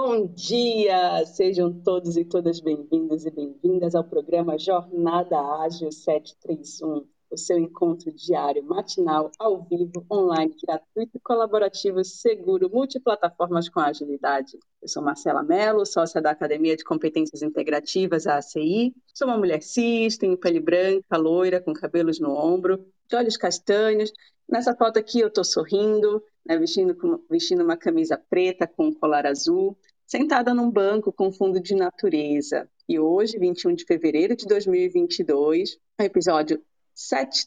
[0.00, 1.26] Bom dia!
[1.26, 8.12] Sejam todos e todas bem-vindos e bem-vindas ao programa Jornada Ágil 731, o seu encontro
[8.12, 14.56] diário, matinal, ao vivo, online, gratuito, colaborativo, seguro, multiplataformas com agilidade.
[14.80, 18.94] Eu sou Marcela Mello, sócia da Academia de Competências Integrativas, a ACI.
[19.12, 24.12] Sou uma mulher cis, tenho pele branca, loira, com cabelos no ombro, de olhos castanhos.
[24.48, 26.96] Nessa foto aqui eu estou sorrindo, né, vestindo,
[27.28, 29.76] vestindo uma camisa preta com um colar azul,
[30.08, 32.66] sentada num banco com fundo de natureza.
[32.88, 36.62] E hoje, 21 de fevereiro de 2022, episódio
[36.94, 37.46] 7,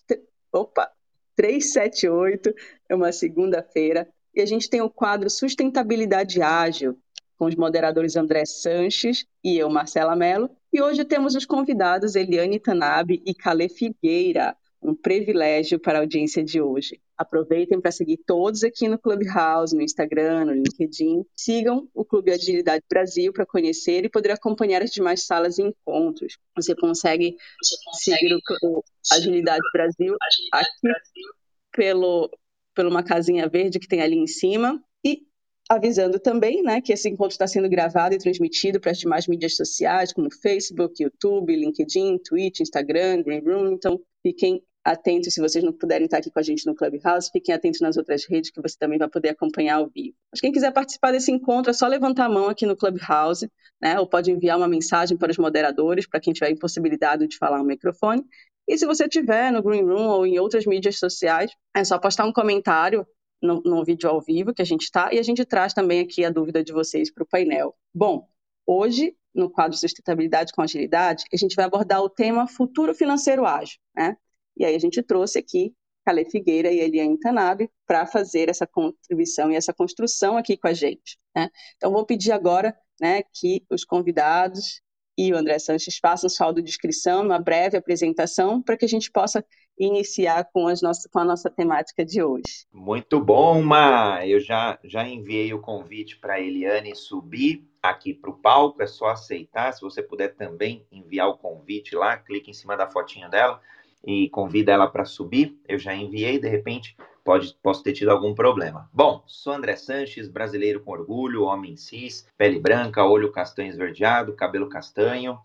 [0.53, 0.89] opa,
[1.35, 2.53] 378,
[2.87, 6.97] é uma segunda-feira, e a gente tem o quadro Sustentabilidade Ágil,
[7.35, 12.59] com os moderadores André Sanches e eu, Marcela Mello, e hoje temos os convidados Eliane
[12.59, 16.99] Tanabe e Cale Figueira, um privilégio para a audiência de hoje.
[17.17, 21.23] Aproveitem para seguir todos aqui no Clubhouse, no Instagram, no LinkedIn.
[21.35, 26.37] Sigam o Clube Agilidade Brasil para conhecer e poder acompanhar as demais salas e encontros.
[26.55, 31.33] Você consegue, Você consegue seguir o, o Agilidade Brasil Agilidade aqui Brasil.
[31.71, 32.31] pelo
[32.73, 35.23] por uma casinha verde que tem ali em cima e
[35.69, 39.55] avisando também né, que esse encontro está sendo gravado e transmitido para as demais mídias
[39.55, 43.73] sociais, como Facebook, YouTube, LinkedIn, Twitch, Instagram, Green Room.
[43.73, 47.53] Então, fiquem atentos, se vocês não puderem estar aqui com a gente no Clubhouse, fiquem
[47.53, 50.15] atentos nas outras redes que você também vai poder acompanhar ao vivo.
[50.31, 53.49] Mas quem quiser participar desse encontro, é só levantar a mão aqui no Clubhouse,
[53.81, 53.99] né?
[53.99, 57.65] Ou pode enviar uma mensagem para os moderadores, para quem tiver impossibilidade de falar no
[57.65, 58.23] microfone.
[58.67, 62.25] E se você tiver no Green Room ou em outras mídias sociais, é só postar
[62.25, 63.05] um comentário
[63.41, 66.23] no, no vídeo ao vivo que a gente está e a gente traz também aqui
[66.23, 67.75] a dúvida de vocês para o painel.
[67.93, 68.27] Bom,
[68.65, 73.77] hoje no quadro Sustentabilidade com Agilidade, a gente vai abordar o tema Futuro Financeiro Ágil,
[73.95, 74.15] né?
[74.61, 75.73] E aí a gente trouxe aqui
[76.05, 80.73] Calê Figueira e Eliane Tanabe para fazer essa contribuição e essa construção aqui com a
[80.73, 81.17] gente.
[81.35, 81.49] Né?
[81.75, 84.79] Então, vou pedir agora né, que os convidados
[85.17, 89.43] e o André Sanches façam sua audiodescrição, uma breve apresentação, para que a gente possa
[89.79, 92.67] iniciar com, as nossas, com a nossa temática de hoje.
[92.71, 94.23] Muito bom, Ma!
[94.27, 98.85] Eu já, já enviei o convite para a Eliane subir aqui para o palco, é
[98.87, 99.73] só aceitar.
[99.73, 103.59] Se você puder também enviar o convite lá, clique em cima da fotinha dela
[104.05, 105.57] e convida ela para subir.
[105.67, 108.89] Eu já enviei, de repente pode, posso ter tido algum problema.
[108.93, 114.69] Bom, sou André Sanches, brasileiro com orgulho, homem cis, pele branca, olho castanho esverdeado, cabelo
[114.69, 115.37] castanho,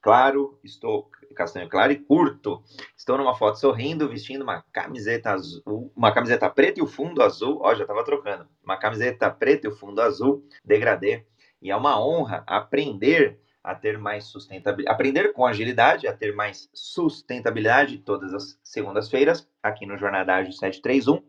[0.00, 2.62] claro, estou castanho claro e curto.
[2.96, 7.60] Estou numa foto sorrindo, vestindo uma camiseta azul, uma camiseta preta e o fundo azul.
[7.62, 8.46] Ó, já estava trocando.
[8.62, 11.24] Uma camiseta preta e o fundo azul, degradê.
[11.60, 16.68] E é uma honra aprender a ter mais sustentabilidade, aprender com agilidade, a ter mais
[16.72, 21.22] sustentabilidade todas as segundas-feiras, aqui no Jornada Ágil 731.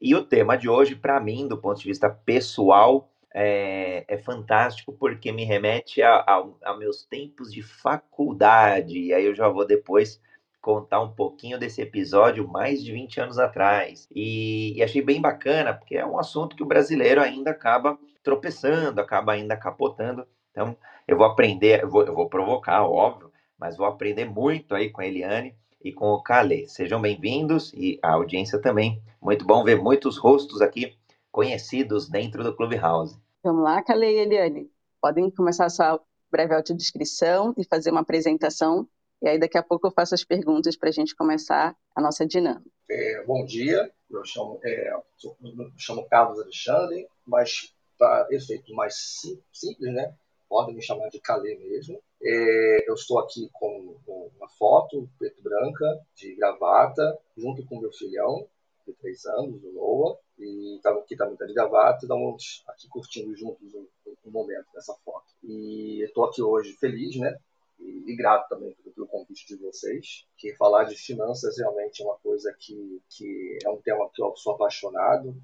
[0.00, 4.92] E o tema de hoje, para mim, do ponto de vista pessoal, é, é fantástico
[4.92, 8.98] porque me remete a, a, a, meus tempos de faculdade.
[8.98, 10.20] E aí eu já vou depois
[10.60, 14.08] contar um pouquinho desse episódio mais de 20 anos atrás.
[14.14, 19.00] E, e achei bem bacana, porque é um assunto que o brasileiro ainda acaba tropeçando,
[19.00, 20.26] acaba ainda capotando.
[20.56, 20.74] Então,
[21.06, 25.02] eu vou aprender, eu vou, eu vou provocar, óbvio, mas vou aprender muito aí com
[25.02, 26.66] a Eliane e com o Calê.
[26.66, 29.02] Sejam bem-vindos e a audiência também.
[29.20, 30.96] Muito bom ver muitos rostos aqui
[31.30, 33.20] conhecidos dentro do Clubhouse.
[33.44, 34.70] Vamos lá, Calê e Eliane.
[34.98, 36.00] Podem começar a sua
[36.30, 38.88] breve autodescrição e fazer uma apresentação.
[39.20, 42.24] E aí, daqui a pouco, eu faço as perguntas para a gente começar a nossa
[42.26, 42.70] dinâmica.
[42.90, 45.36] É, bom dia, eu chamo, é, eu
[45.76, 50.14] chamo Carlos Alexandre, mas para efeito mais simples, né?
[50.48, 52.00] Podem me chamar de Calê mesmo.
[52.22, 53.96] É, eu estou aqui com
[54.36, 58.46] uma foto preto branca, de gravata, junto com meu filhão,
[58.86, 63.34] de três anos, o Noah, e estava aqui também tá de gravata, estamos aqui curtindo
[63.34, 63.86] juntos um,
[64.24, 65.26] um momento dessa foto.
[65.42, 67.36] E estou aqui hoje feliz, né?
[67.78, 72.04] E, e grato também pelo, pelo, convite de vocês, que falar de finanças realmente é
[72.04, 75.36] uma coisa que, que é um tema que eu sou apaixonado,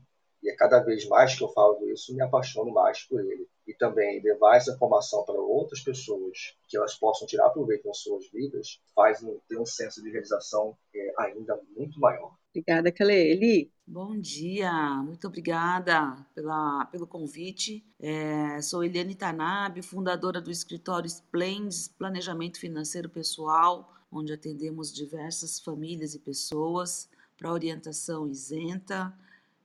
[0.42, 3.72] e é cada vez mais que eu falo isso, me apaixono mais por ele e
[3.72, 8.80] também levar essa informação para outras pessoas, que elas possam tirar proveito das suas vidas,
[8.94, 12.34] faz ter um senso de realização é, ainda muito maior.
[12.50, 13.14] Obrigada, Kale.
[13.14, 13.72] Eli?
[13.86, 14.72] Bom dia,
[15.04, 17.84] muito obrigada pela, pelo convite.
[18.00, 26.14] É, sou Eliane Tanabe, fundadora do escritório Splends Planejamento Financeiro Pessoal, onde atendemos diversas famílias
[26.14, 29.12] e pessoas para orientação isenta,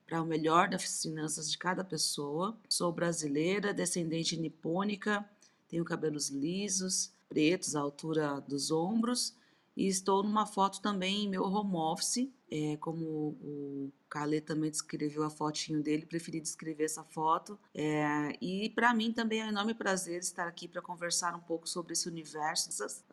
[0.08, 2.56] para o melhor das finanças de cada pessoa.
[2.66, 5.22] Sou brasileira, descendente nipônica,
[5.68, 9.36] tenho cabelos lisos, pretos à altura dos ombros
[9.76, 13.04] E estou numa foto também em meu home office, é, como
[13.40, 17.56] o Calê também descreveu a fotinho dele, preferi descrever essa foto.
[17.72, 21.68] É, e para mim também é um enorme prazer estar aqui para conversar um pouco
[21.68, 22.70] sobre esse universo,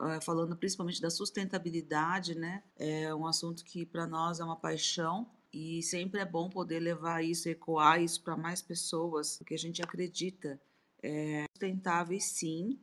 [0.10, 2.64] é, falando principalmente da sustentabilidade, né?
[2.78, 7.24] É um assunto que para nós é uma paixão e sempre é bom poder levar
[7.24, 10.60] isso, ecoar isso para mais pessoas, porque a gente acredita
[11.02, 12.78] é, sustentáveis sim,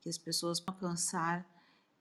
[0.00, 1.46] que as pessoas vão alcançar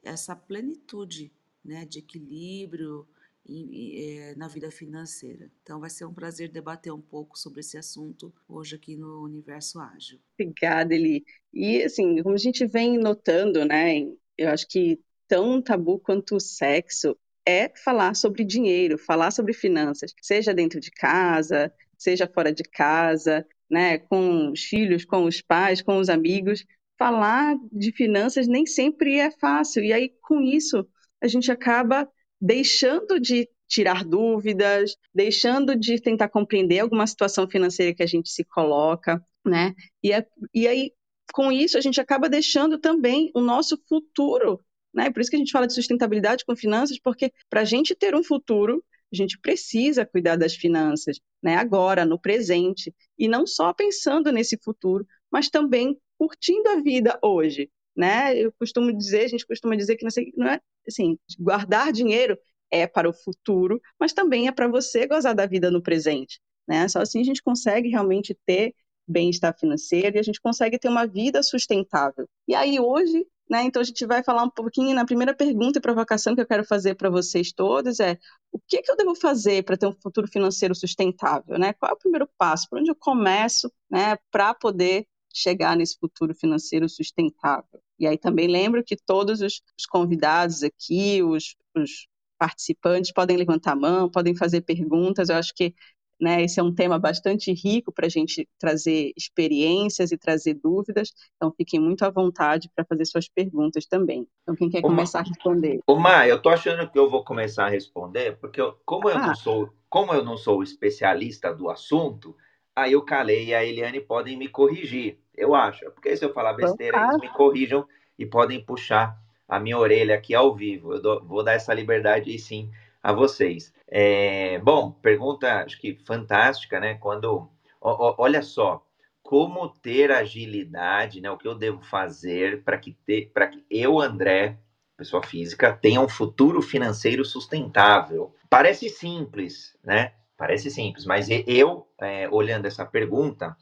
[0.02, 1.30] essa plenitude
[1.64, 3.06] né, de equilíbrio
[3.46, 5.52] é, na vida financeira.
[5.62, 9.78] Então vai ser um prazer debater um pouco sobre esse assunto hoje aqui no Universo
[9.82, 10.22] Ágil.
[10.40, 11.26] Obrigada, Eli.
[11.52, 16.40] E assim, como a gente vem notando, né, eu acho que tão tabu quanto o
[16.40, 17.14] sexo
[17.46, 23.46] é falar sobre dinheiro, falar sobre finanças, seja dentro de casa, seja fora de casa,
[23.70, 26.66] né, com os filhos, com os pais, com os amigos.
[26.98, 29.84] Falar de finanças nem sempre é fácil.
[29.84, 30.88] E aí, com isso,
[31.22, 32.08] a gente acaba
[32.40, 38.44] deixando de tirar dúvidas, deixando de tentar compreender alguma situação financeira que a gente se
[38.44, 39.74] coloca, né?
[40.04, 40.92] E, é, e aí,
[41.34, 44.60] com isso, a gente acaba deixando também o nosso futuro
[44.94, 45.10] né?
[45.12, 48.16] Por isso que a gente fala de sustentabilidade com finanças, porque para a gente ter
[48.16, 51.56] um futuro, a gente precisa cuidar das finanças, né?
[51.56, 57.70] agora, no presente, e não só pensando nesse futuro, mas também curtindo a vida hoje.
[57.96, 58.36] Né?
[58.36, 60.06] Eu costumo dizer, a gente costuma dizer que
[60.36, 62.38] não é assim, guardar dinheiro
[62.72, 66.42] é para o futuro, mas também é para você gozar da vida no presente.
[66.68, 66.88] Né?
[66.88, 68.74] Só assim a gente consegue realmente ter
[69.08, 72.28] bem-estar financeiro e a gente consegue ter uma vida sustentável.
[72.48, 73.64] E aí hoje né?
[73.64, 76.64] Então a gente vai falar um pouquinho na primeira pergunta e provocação que eu quero
[76.66, 78.18] fazer para vocês todos é
[78.52, 81.74] o que, que eu devo fazer para ter um futuro financeiro sustentável, né?
[81.74, 82.68] Qual é o primeiro passo?
[82.70, 87.82] Por onde eu começo, né, para poder chegar nesse futuro financeiro sustentável?
[88.00, 92.08] E aí também lembro que todos os, os convidados aqui, os, os
[92.38, 95.30] participantes podem levantar a mão, podem fazer perguntas.
[95.30, 95.74] Eu acho que
[96.20, 96.44] né?
[96.44, 101.12] Esse é um tema bastante rico para a gente trazer experiências e trazer dúvidas.
[101.36, 104.28] Então, fiquem muito à vontade para fazer suas perguntas também.
[104.44, 105.80] Então, quem quer Ô, começar a responder?
[105.88, 109.18] Ô, Mar, eu estou achando que eu vou começar a responder, porque eu, como, eu
[109.18, 109.28] ah.
[109.28, 112.36] não sou, como eu não sou especialista do assunto,
[112.76, 115.90] aí o Calei e a Eliane podem me corrigir, eu acho.
[115.92, 117.86] Porque se eu falar besteira, eles me corrijam
[118.18, 119.18] e podem puxar
[119.48, 120.94] a minha orelha aqui ao vivo.
[120.94, 122.72] Eu dou, vou dar essa liberdade aí sim
[123.04, 123.74] a vocês.
[123.88, 126.96] É, bom, pergunta acho que fantástica, né?
[126.96, 127.50] Quando
[127.82, 128.82] olha só,
[129.22, 131.30] como ter agilidade, né?
[131.30, 132.98] O que eu devo fazer para que
[133.34, 134.58] para que eu, André,
[134.96, 138.34] pessoa física, tenha um futuro financeiro sustentável?
[138.50, 140.14] Parece simples, né?
[140.38, 143.56] Parece simples, mas eu, é, olhando essa pergunta,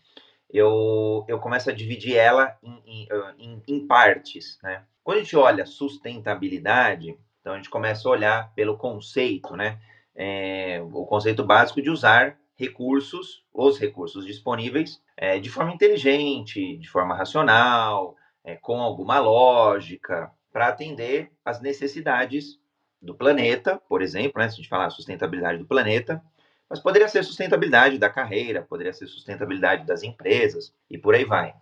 [0.50, 3.08] eu, eu começo a dividir ela em, em,
[3.38, 4.84] em, em partes, né?
[5.04, 9.80] Quando a gente olha sustentabilidade, então a gente começa a olhar pelo conceito, né?
[10.16, 16.88] É, o conceito básico de usar recursos, os recursos disponíveis, é, de forma inteligente, de
[16.88, 22.60] forma racional, é, com alguma lógica, para atender às necessidades
[23.02, 24.48] do planeta, por exemplo, né?
[24.48, 26.24] Se a gente falar sustentabilidade do planeta,
[26.70, 31.54] mas poderia ser sustentabilidade da carreira, poderia ser sustentabilidade das empresas e por aí vai.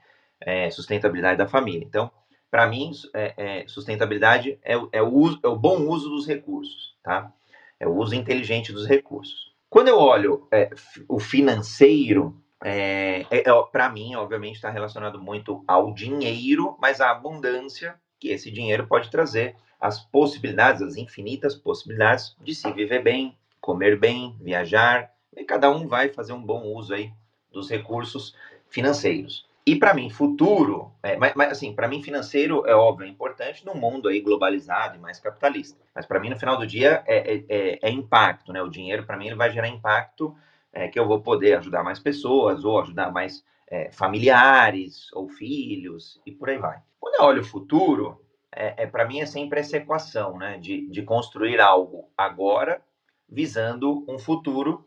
[0.41, 1.85] É, sustentabilidade da família.
[1.85, 2.11] Então,
[2.49, 6.95] para mim, é, é, sustentabilidade é, é, o uso, é o bom uso dos recursos,
[7.03, 7.31] tá?
[7.79, 9.53] É o uso inteligente dos recursos.
[9.69, 10.69] Quando eu olho é,
[11.07, 17.11] o financeiro, é, é, é para mim, obviamente, está relacionado muito ao dinheiro, mas à
[17.11, 23.37] abundância que esse dinheiro pode trazer, as possibilidades, as infinitas possibilidades de se viver bem,
[23.61, 27.13] comer bem, viajar, e cada um vai fazer um bom uso aí
[27.51, 28.35] dos recursos
[28.67, 29.47] financeiros.
[29.69, 33.63] E para mim, futuro, é, mas, mas, assim, para mim, financeiro é óbvio, é importante
[33.63, 35.79] num mundo aí globalizado e mais capitalista.
[35.93, 38.63] Mas para mim, no final do dia, é, é, é, é impacto, né?
[38.63, 40.35] O dinheiro, para mim, ele vai gerar impacto
[40.73, 46.19] é, que eu vou poder ajudar mais pessoas, ou ajudar mais é, familiares, ou filhos,
[46.25, 46.79] e por aí vai.
[46.99, 48.19] Quando eu olho o futuro,
[48.51, 50.57] é, para mim é sempre essa equação, né?
[50.57, 52.81] De, de construir algo agora,
[53.29, 54.83] visando um futuro,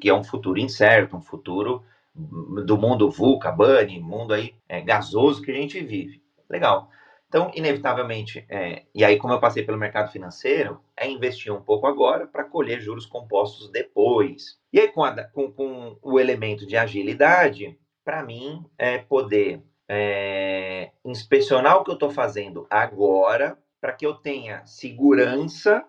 [0.00, 1.84] que é um futuro incerto, um futuro
[2.14, 6.22] do mundo VUCA, BUNny, mundo aí é, gasoso que a gente vive.
[6.48, 6.88] Legal.
[7.28, 11.86] Então, inevitavelmente, é, e aí como eu passei pelo mercado financeiro, é investir um pouco
[11.86, 14.58] agora para colher juros compostos depois.
[14.72, 20.92] E aí com, a, com, com o elemento de agilidade, para mim, é poder é,
[21.04, 25.84] inspecionar o que eu estou fazendo agora para que eu tenha segurança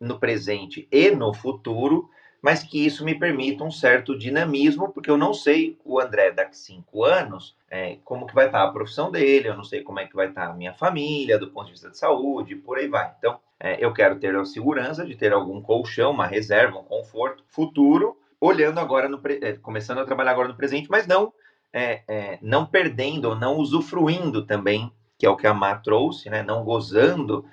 [0.00, 2.10] no presente e no futuro
[2.42, 6.56] mas que isso me permita um certo dinamismo, porque eu não sei o André daqui
[6.56, 10.06] cinco anos, é, como que vai estar a profissão dele, eu não sei como é
[10.06, 13.12] que vai estar a minha família, do ponto de vista de saúde, por aí vai.
[13.18, 17.44] Então, é, eu quero ter a segurança de ter algum colchão, uma reserva, um conforto
[17.48, 21.32] futuro, olhando agora, no, é, começando a trabalhar agora no presente, mas não,
[21.72, 26.42] é, é, não perdendo, não usufruindo também, que é o que a Má trouxe, né,
[26.42, 27.44] não gozando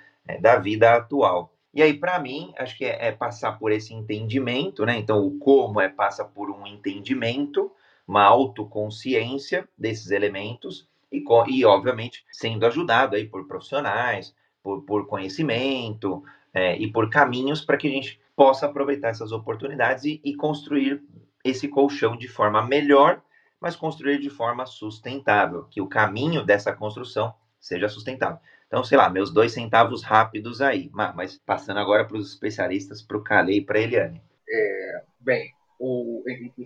[0.41, 1.53] da vida atual.
[1.77, 4.97] E aí, para mim, acho que é, é, passar por esse entendimento, né?
[4.97, 7.71] Então, o como é passa por um entendimento,
[8.07, 16.23] uma autoconsciência desses elementos e, e obviamente, sendo ajudado aí por profissionais, por, por conhecimento
[16.51, 21.03] é, e por caminhos para que a gente possa aproveitar essas oportunidades e, e construir
[21.43, 23.21] esse colchão de forma melhor,
[23.61, 28.39] mas construir de forma sustentável, que o caminho dessa construção seja sustentável.
[28.67, 30.89] Então, sei lá, meus dois centavos rápidos aí.
[30.93, 34.21] Mas passando agora para os especialistas, para o Calei e para a Eliane.
[34.49, 36.23] É, bem, o,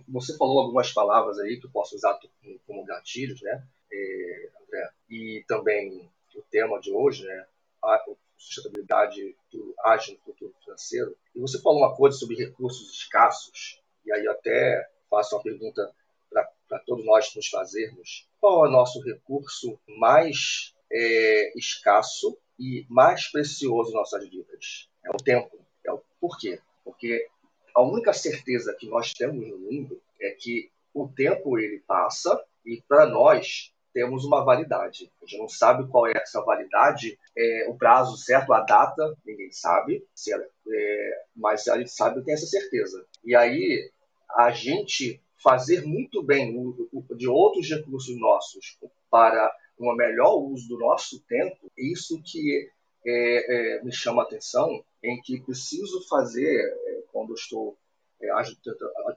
[0.07, 2.17] você falou algumas palavras aí que eu posso usar
[2.65, 4.89] como gatilhos, né, é, André?
[5.09, 7.45] E também o tema de hoje, né,
[7.83, 8.03] a
[8.37, 11.15] sustentabilidade do ágil no futuro financeiro.
[11.35, 15.91] E você falou uma coisa sobre recursos escassos, e aí até faço uma pergunta
[16.31, 18.29] para todos nós nos fazermos.
[18.39, 24.89] Qual é o nosso recurso mais é, escasso e mais precioso em nossas vidas.
[25.03, 25.59] É o tempo.
[25.85, 26.59] É o, por quê?
[26.83, 27.27] Porque
[27.75, 32.81] a única certeza que nós temos no mundo é que o tempo ele passa e
[32.87, 35.11] para nós temos uma validade.
[35.21, 39.51] A gente não sabe qual é essa validade, é, o prazo certo, a data, ninguém
[39.51, 43.05] sabe, se é, é, mas a gente sabe, tem essa certeza.
[43.23, 43.91] E aí
[44.37, 48.77] a gente fazer muito bem o, o, de outros recursos nossos
[49.09, 52.69] para um melhor uso do nosso tempo, isso que
[53.05, 57.77] é, é, me chama a atenção, em que preciso fazer, é, quando estou
[58.21, 58.27] é,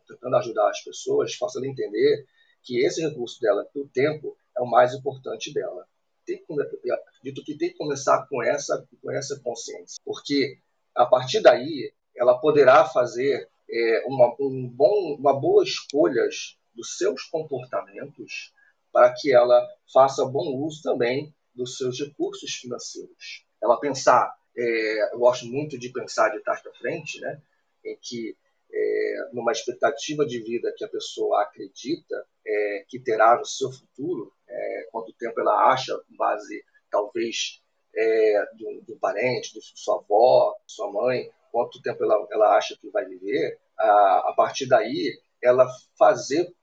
[0.08, 2.26] tentando ajudar as pessoas, faço entender
[2.62, 5.86] que esse recurso dela, o tempo, é o mais importante dela.
[6.24, 10.58] Tem, acredito que tem que começar com essa, com essa consciência, porque
[10.94, 17.24] a partir daí ela poderá fazer é, uma, um bom, uma boa escolhas dos seus
[17.24, 18.52] comportamentos
[18.94, 23.44] para que ela faça bom uso também dos seus recursos financeiros.
[23.60, 27.42] Ela pensar, é, eu gosto muito de pensar de trás para frente, né,
[27.84, 28.36] em que
[28.72, 34.32] é, numa expectativa de vida que a pessoa acredita é, que terá no seu futuro,
[34.48, 37.60] é, quanto tempo ela acha, base talvez
[37.96, 42.76] é, um, de, um, parente, de sua avó, sua mãe, quanto tempo ela, ela acha
[42.80, 45.66] que vai viver, a, a partir daí ela
[45.98, 46.54] fazer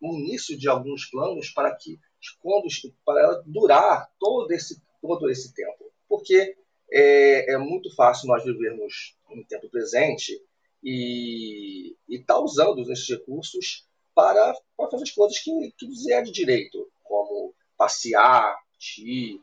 [0.00, 1.98] o início de alguns planos para que
[2.40, 2.66] quando
[3.04, 6.56] para ela durar todo esse todo esse tempo, porque
[6.90, 10.40] é, é muito fácil nós vivermos no tempo presente
[10.82, 16.22] e estar tá usando esses recursos para, para fazer as coisas que, que nos é
[16.22, 18.58] de direito, como passear,
[18.98, 19.40] ir,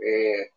[0.00, 0.50] é,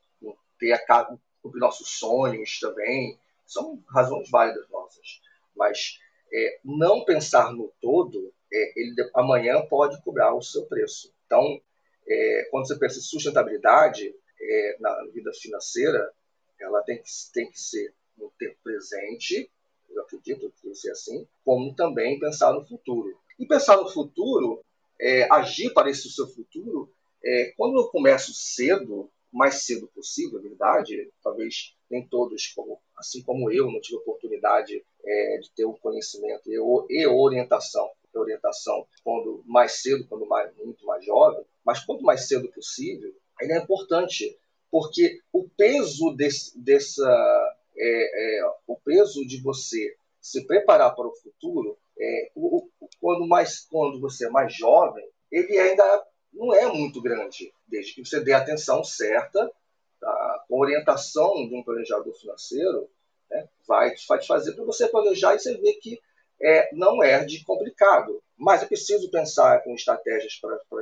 [0.60, 5.22] ter a, cumprir nossos sonhos também, são razões válidas nossas,
[5.56, 6.00] mas
[6.34, 11.14] é, não pensar no todo é, ele amanhã pode cobrar o seu preço.
[11.26, 11.62] Então,
[12.08, 16.12] é, quando você pensa em sustentabilidade é, na vida financeira,
[16.60, 19.50] ela tem que, tem que ser no tempo presente,
[19.90, 23.18] eu acredito que isso é assim, como também pensar no futuro.
[23.40, 24.64] E pensar no futuro,
[25.00, 26.92] é, agir para esse seu futuro,
[27.24, 32.54] é, quando eu começo cedo, mais cedo possível, é verdade, talvez nem todos,
[32.98, 36.50] assim como eu, não tive oportunidade é, de ter um conhecimento
[36.90, 37.90] e orientação
[38.20, 43.56] orientação quando mais cedo, quando mais, muito mais jovem, mas quanto mais cedo possível, ainda
[43.56, 44.38] é importante,
[44.70, 51.16] porque o peso desse, dessa, é, é, o peso de você se preparar para o
[51.16, 56.72] futuro, é, o, o, quando mais quando você é mais jovem, ele ainda não é
[56.72, 59.52] muito grande, desde que você dê a atenção certa,
[60.00, 60.46] tá?
[60.48, 62.90] com orientação de um planejador financeiro,
[63.30, 63.48] né?
[63.68, 66.00] vai, vai te fazer para você planejar e você ver que
[66.42, 70.82] é, não é de complicado, mas é preciso pensar com estratégias para, para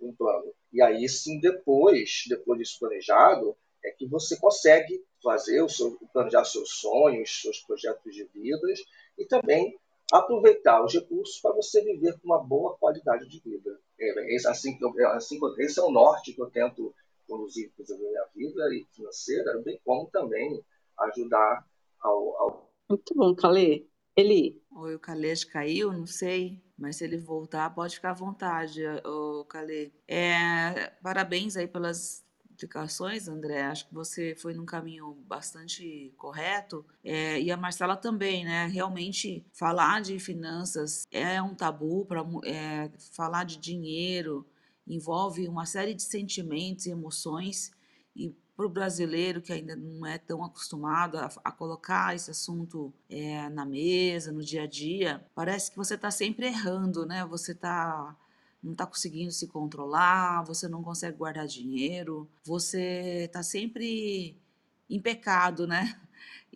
[0.00, 0.52] um plano.
[0.72, 6.44] E aí sim, depois, depois disso planejado, é que você consegue fazer o seu, planejar
[6.44, 8.80] seus sonhos, seus projetos de vidas
[9.18, 9.76] e também
[10.12, 13.78] aproveitar os recursos para você viver com uma boa qualidade de vida.
[13.98, 14.78] É, assim,
[15.14, 16.94] assim, esse é o norte que eu tento
[17.26, 20.62] conduzir a minha vida e financeira, bem como também
[20.98, 21.66] ajudar
[22.00, 22.70] ao, ao...
[22.88, 23.86] Muito bom, Calê.
[24.16, 24.62] Eli.
[24.70, 29.44] Oi, o Calês caiu, não sei, mas se ele voltar, pode ficar à vontade, o
[29.44, 29.92] Calê.
[30.06, 33.62] É, parabéns aí pelas explicações, André.
[33.62, 36.84] Acho que você foi num caminho bastante correto.
[37.02, 38.66] É, e a Marcela também, né?
[38.66, 44.46] Realmente, falar de finanças é um tabu, para é, falar de dinheiro
[44.86, 47.70] envolve uma série de sentimentos e emoções.
[48.14, 52.92] E para o brasileiro que ainda não é tão acostumado a, a colocar esse assunto
[53.10, 57.24] é, na mesa, no dia a dia, parece que você está sempre errando, né?
[57.26, 58.16] Você está
[58.62, 64.40] não está conseguindo se controlar, você não consegue guardar dinheiro, você está sempre
[64.88, 66.00] em pecado, né?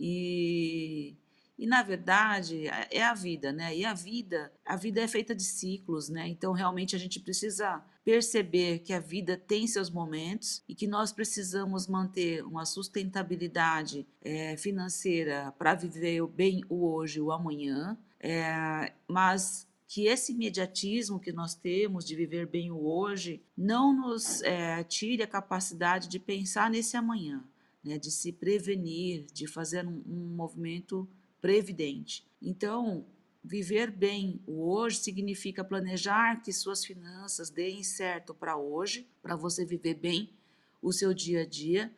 [0.00, 1.16] E,
[1.58, 3.76] e na verdade é, é a vida, né?
[3.76, 6.28] E a vida, a vida é feita de ciclos, né?
[6.28, 11.12] Então realmente a gente precisa perceber que a vida tem seus momentos e que nós
[11.12, 18.94] precisamos manter uma sustentabilidade é, financeira para viver bem o hoje e o amanhã, é,
[19.06, 24.82] mas que esse imediatismo que nós temos de viver bem o hoje não nos é,
[24.84, 27.44] tire a capacidade de pensar nesse amanhã,
[27.84, 31.06] né, de se prevenir, de fazer um, um movimento
[31.42, 32.26] previdente.
[32.40, 33.04] Então,
[33.42, 39.64] viver bem o hoje significa planejar que suas finanças deem certo para hoje, para você
[39.64, 40.32] viver bem
[40.82, 41.92] o seu dia a dia,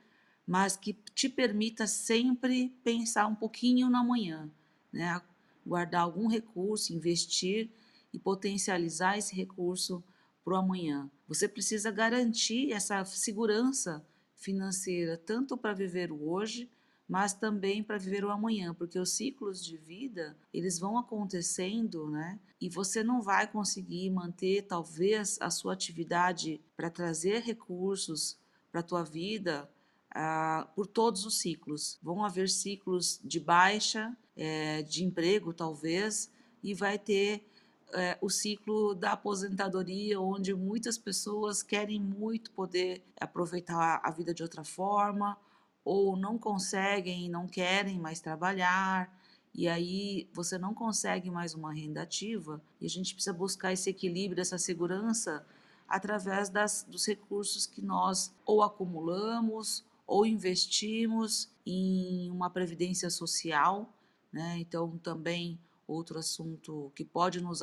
[0.46, 4.50] mas que te permita sempre pensar um pouquinho no amanhã,
[4.92, 5.20] né?
[5.66, 7.70] guardar algum recurso, investir
[8.12, 10.02] e potencializar esse recurso
[10.42, 11.10] para o amanhã.
[11.28, 14.04] Você precisa garantir essa segurança
[14.34, 16.68] financeira, tanto para viver o hoje,
[17.10, 22.38] mas também para viver o amanhã, porque os ciclos de vida, eles vão acontecendo, né?
[22.60, 28.38] E você não vai conseguir manter talvez a sua atividade para trazer recursos
[28.70, 29.68] para a tua vida
[30.14, 31.98] ah, por todos os ciclos.
[32.00, 36.30] Vão haver ciclos de baixa, é, de emprego talvez,
[36.62, 37.44] e vai ter
[37.92, 44.44] é, o ciclo da aposentadoria, onde muitas pessoas querem muito poder aproveitar a vida de
[44.44, 45.36] outra forma,
[45.84, 49.12] ou não conseguem, não querem mais trabalhar,
[49.54, 53.90] e aí você não consegue mais uma renda ativa, e a gente precisa buscar esse
[53.90, 55.44] equilíbrio, essa segurança
[55.88, 63.92] através das, dos recursos que nós ou acumulamos ou investimos em uma previdência social,
[64.32, 64.56] né?
[64.58, 67.60] Então também outro assunto que pode nos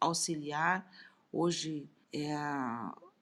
[0.00, 0.88] auxiliar.
[1.32, 2.36] Hoje, é,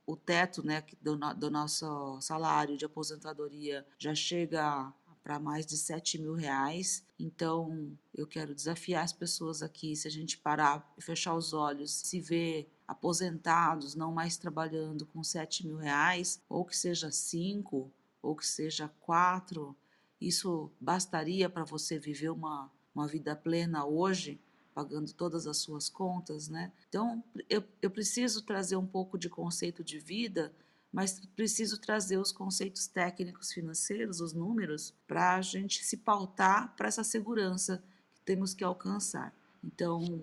[0.06, 4.92] o teto né, do, do nosso salário de aposentadoria já chega
[5.23, 7.04] para mais de 7 mil reais.
[7.19, 11.93] Então, eu quero desafiar as pessoas aqui, se a gente parar e fechar os olhos,
[11.93, 18.34] se ver aposentados não mais trabalhando com 7 mil reais, ou que seja 5, ou
[18.34, 19.76] que seja 4,
[20.21, 24.41] isso bastaria para você viver uma uma vida plena hoje,
[24.75, 26.73] pagando todas as suas contas, né?
[26.89, 30.52] Então, eu, eu preciso trazer um pouco de conceito de vida,
[30.93, 36.89] mas preciso trazer os conceitos técnicos financeiros, os números, para a gente se pautar para
[36.89, 37.82] essa segurança
[38.15, 39.35] que temos que alcançar.
[39.65, 40.23] Então,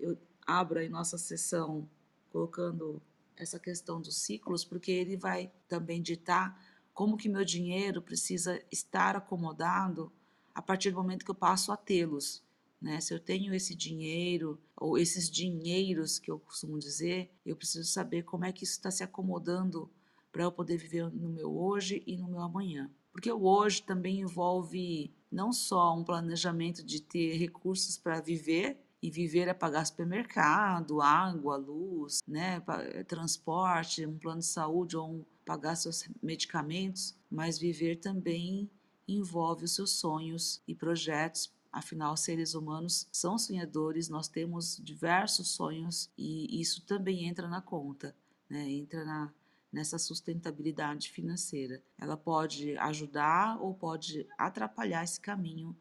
[0.00, 1.88] eu abro aí nossa sessão
[2.30, 3.00] colocando
[3.36, 6.60] essa questão dos ciclos, porque ele vai também ditar
[6.92, 10.12] como que meu dinheiro precisa estar acomodado
[10.52, 12.42] a partir do momento que eu passo a tê-los.
[12.80, 13.00] Né?
[13.00, 18.22] Se eu tenho esse dinheiro, ou esses dinheiros que eu costumo dizer, eu preciso saber
[18.22, 19.90] como é que isso está se acomodando
[20.30, 22.90] para eu poder viver no meu hoje e no meu amanhã.
[23.12, 29.10] Porque o hoje também envolve não só um planejamento de ter recursos para viver, e
[29.10, 32.60] viver é pagar supermercado, água, luz, né,
[33.06, 38.68] transporte, um plano de saúde ou um, pagar seus medicamentos, mas viver também
[39.06, 41.50] envolve os seus sonhos e projetos.
[41.70, 48.16] Afinal, seres humanos são sonhadores, nós temos diversos sonhos e isso também entra na conta,
[48.48, 48.70] né?
[48.70, 49.32] entra na,
[49.72, 51.82] nessa sustentabilidade financeira.
[51.98, 55.76] Ela pode ajudar ou pode atrapalhar esse caminho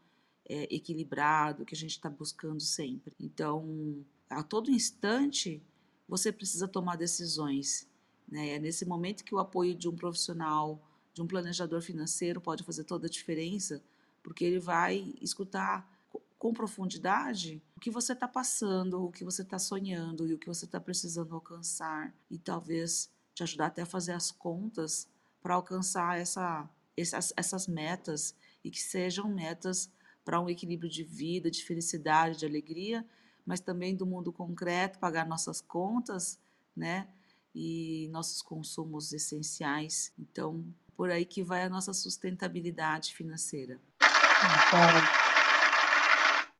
[0.48, 3.16] é, equilibrado que a gente está buscando sempre.
[3.20, 5.62] Então, a todo instante,
[6.08, 7.88] você precisa tomar decisões.
[8.28, 8.56] Né?
[8.56, 10.82] É nesse momento que o apoio de um profissional
[11.14, 13.82] de um planejador financeiro pode fazer toda a diferença,
[14.28, 15.90] porque ele vai escutar
[16.38, 20.50] com profundidade o que você está passando, o que você está sonhando e o que
[20.50, 25.08] você está precisando alcançar, e talvez te ajudar até a fazer as contas
[25.42, 28.36] para alcançar essa, essas, essas metas
[28.66, 29.90] e que sejam metas
[30.26, 33.08] para um equilíbrio de vida, de felicidade, de alegria,
[33.46, 36.38] mas também do mundo concreto, pagar nossas contas,
[36.76, 37.08] né?
[37.56, 40.12] E nossos consumos essenciais.
[40.20, 40.66] Então,
[40.98, 43.80] por aí que vai a nossa sustentabilidade financeira.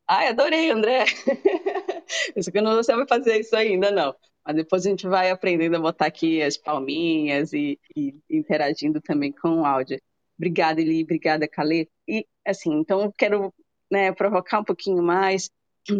[0.08, 1.06] Ai, adorei, André.
[2.36, 4.16] Isso que eu não sei fazer isso ainda, não.
[4.46, 9.32] Mas depois a gente vai aprendendo a botar aqui as palminhas e, e interagindo também
[9.34, 10.00] com o áudio.
[10.38, 11.04] Obrigada, Eli.
[11.04, 11.90] Obrigada, Calê.
[12.08, 13.54] E, assim, então quero
[13.92, 15.50] né, provocar um pouquinho mais,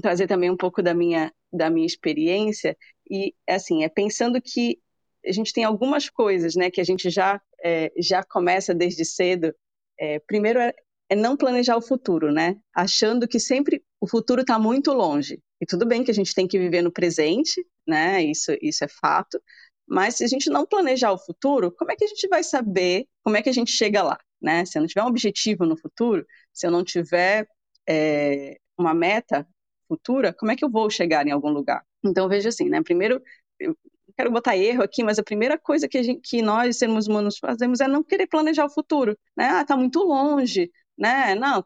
[0.02, 2.78] trazer também um pouco da minha, da minha experiência.
[3.10, 4.80] E, assim, é pensando que
[5.26, 9.54] a gente tem algumas coisas, né, que a gente já, é, já começa desde cedo.
[10.00, 10.74] É, primeiro é,
[11.10, 12.58] é não planejar o futuro, né?
[12.74, 15.42] Achando que sempre o futuro está muito longe.
[15.62, 18.24] E tudo bem que a gente tem que viver no presente, né?
[18.24, 19.42] Isso, isso é fato.
[19.88, 23.08] Mas se a gente não planejar o futuro, como é que a gente vai saber
[23.24, 24.66] como é que a gente chega lá, né?
[24.66, 27.48] Se eu não tiver um objetivo no futuro, se eu não tiver
[27.88, 29.48] é, uma meta
[29.88, 31.84] futura, como é que eu vou chegar em algum lugar?
[32.04, 32.82] Então veja assim, né?
[32.84, 33.22] Primeiro,
[33.60, 33.76] eu
[34.16, 37.80] quero botar erro aqui, mas a primeira coisa que, gente, que nós, seres humanos, fazemos
[37.80, 39.46] é não querer planejar o futuro, né?
[39.50, 41.36] Ah, tá muito longe, né?
[41.36, 41.64] Não,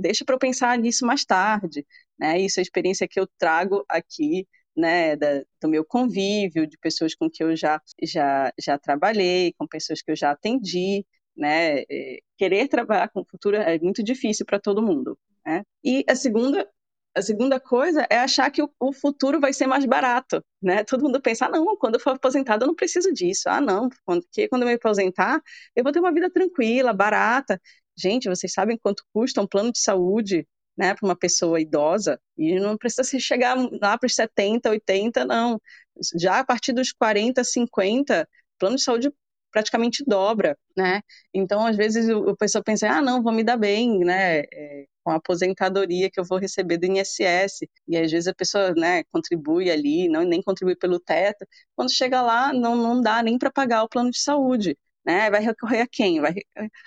[0.00, 1.86] deixa para eu pensar nisso mais tarde,
[2.18, 2.38] né?
[2.40, 5.16] Isso é a experiência que eu trago aqui, né?
[5.16, 10.02] Da, do meu convívio, de pessoas com que eu já já já trabalhei, com pessoas
[10.02, 11.04] que eu já atendi,
[11.36, 11.80] né?
[11.90, 15.62] É, querer trabalhar com o futuro é muito difícil para todo mundo, né?
[15.84, 16.68] E a segunda
[17.14, 20.84] a segunda coisa é achar que o, futuro vai ser mais barato, né?
[20.84, 23.48] Todo mundo pensa, ah, não, quando eu for aposentado eu não preciso disso.
[23.48, 25.42] Ah, não, quando, que quando eu me aposentar
[25.74, 27.60] eu vou ter uma vida tranquila, barata.
[28.00, 32.18] Gente, vocês sabem quanto custa um plano de saúde né, para uma pessoa idosa?
[32.36, 35.60] E não precisa se chegar lá para os 70, 80, não.
[36.18, 39.12] Já a partir dos 40, 50, plano de saúde
[39.50, 41.02] praticamente dobra, né?
[41.34, 44.40] Então, às vezes, o, pessoa pensa, ah, não, vou me dar bem, né?
[44.52, 47.66] É, com a aposentadoria que eu vou receber do INSS.
[47.88, 51.46] E às vezes a pessoa, né, contribui ali, não nem contribui pelo teto.
[51.76, 55.30] Quando chega lá, não, não dá nem para pagar o plano de saúde né?
[55.30, 56.20] Vai recorrer a quem?
[56.20, 56.34] Vai...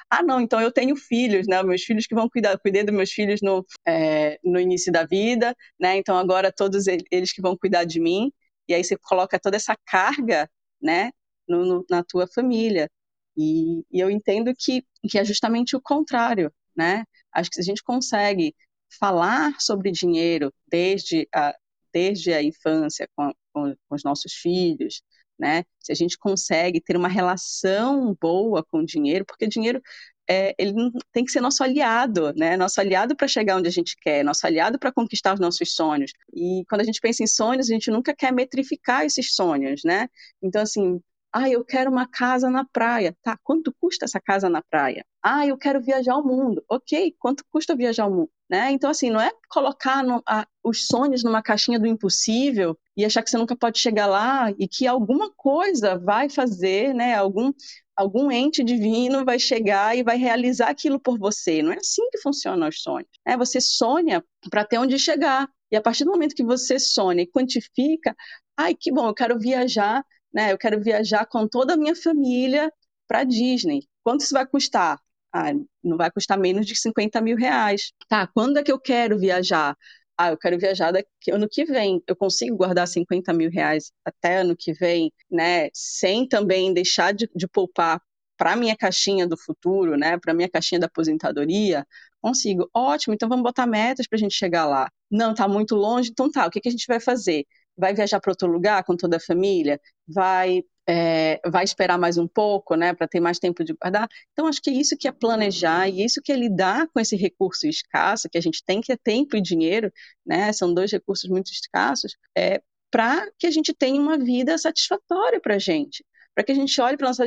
[0.09, 1.61] Ah, não, então eu tenho filhos, né?
[1.63, 5.55] Meus filhos que vão cuidar, cuidei dos meus filhos no, é, no início da vida,
[5.79, 5.97] né?
[5.97, 8.31] Então agora todos eles que vão cuidar de mim.
[8.67, 10.49] E aí você coloca toda essa carga,
[10.81, 11.11] né?
[11.47, 12.89] No, no, na tua família.
[13.35, 17.03] E, e, eu entendo que, que é justamente o contrário, né?
[17.33, 18.55] Acho que se a gente consegue
[18.99, 21.55] falar sobre dinheiro desde a,
[21.91, 25.01] desde a infância com, com, com os nossos filhos,
[25.43, 25.65] né?
[25.79, 29.81] Se a gente consegue ter uma relação boa com o dinheiro, porque dinheiro
[30.29, 30.73] é, ele
[31.11, 32.55] tem que ser nosso aliado, né?
[32.55, 36.13] Nosso aliado para chegar onde a gente quer, nosso aliado para conquistar os nossos sonhos.
[36.33, 40.07] E quando a gente pensa em sonhos, a gente nunca quer metrificar esses sonhos, né?
[40.41, 41.01] Então assim,
[41.33, 43.15] ah, eu quero uma casa na praia.
[43.21, 45.05] Tá, quanto custa essa casa na praia?
[45.21, 46.63] Ah, eu quero viajar ao mundo.
[46.69, 48.29] Ok, quanto custa viajar ao mundo?
[48.53, 48.71] Né?
[48.71, 53.23] Então, assim, não é colocar no, a, os sonhos numa caixinha do impossível e achar
[53.23, 57.15] que você nunca pode chegar lá e que alguma coisa vai fazer, né?
[57.15, 57.51] Algum,
[57.95, 61.63] algum ente divino vai chegar e vai realizar aquilo por você.
[61.63, 63.09] Não é assim que funcionam os sonhos.
[63.25, 63.35] Né?
[63.37, 65.49] Você sonha para ter onde chegar.
[65.71, 68.15] E a partir do momento que você sonha e quantifica,
[68.55, 70.51] ai, que bom, eu quero viajar né?
[70.51, 72.71] Eu quero viajar com toda a minha família
[73.07, 73.87] para Disney.
[74.03, 74.99] Quanto isso vai custar?
[75.33, 75.51] Ah,
[75.83, 77.91] não vai custar menos de 50 mil reais.
[78.07, 79.75] Tá, quando é que eu quero viajar?
[80.17, 82.01] Ah, eu quero viajar daqui, ano que vem.
[82.07, 85.69] Eu consigo guardar 50 mil reais até ano que vem, né?
[85.73, 87.99] Sem também deixar de, de poupar
[88.37, 90.19] para minha caixinha do futuro, né?
[90.19, 91.85] Para minha caixinha da aposentadoria.
[92.21, 92.69] Consigo.
[92.73, 94.87] Ótimo, então vamos botar metas para a gente chegar lá.
[95.09, 96.45] Não, tá muito longe, então tá.
[96.47, 97.45] O que, que a gente vai fazer?
[97.77, 102.27] Vai viajar para outro lugar com toda a família, vai é, vai esperar mais um
[102.27, 104.07] pouco, né, para ter mais tempo de guardar.
[104.33, 107.15] Então acho que é isso que é planejar e isso que é lidar com esse
[107.15, 109.91] recurso escasso que a gente tem que é tempo e dinheiro,
[110.25, 115.39] né, são dois recursos muito escassos, é para que a gente tenha uma vida satisfatória
[115.41, 116.05] para a gente,
[116.35, 117.25] para que a gente olhe para nossa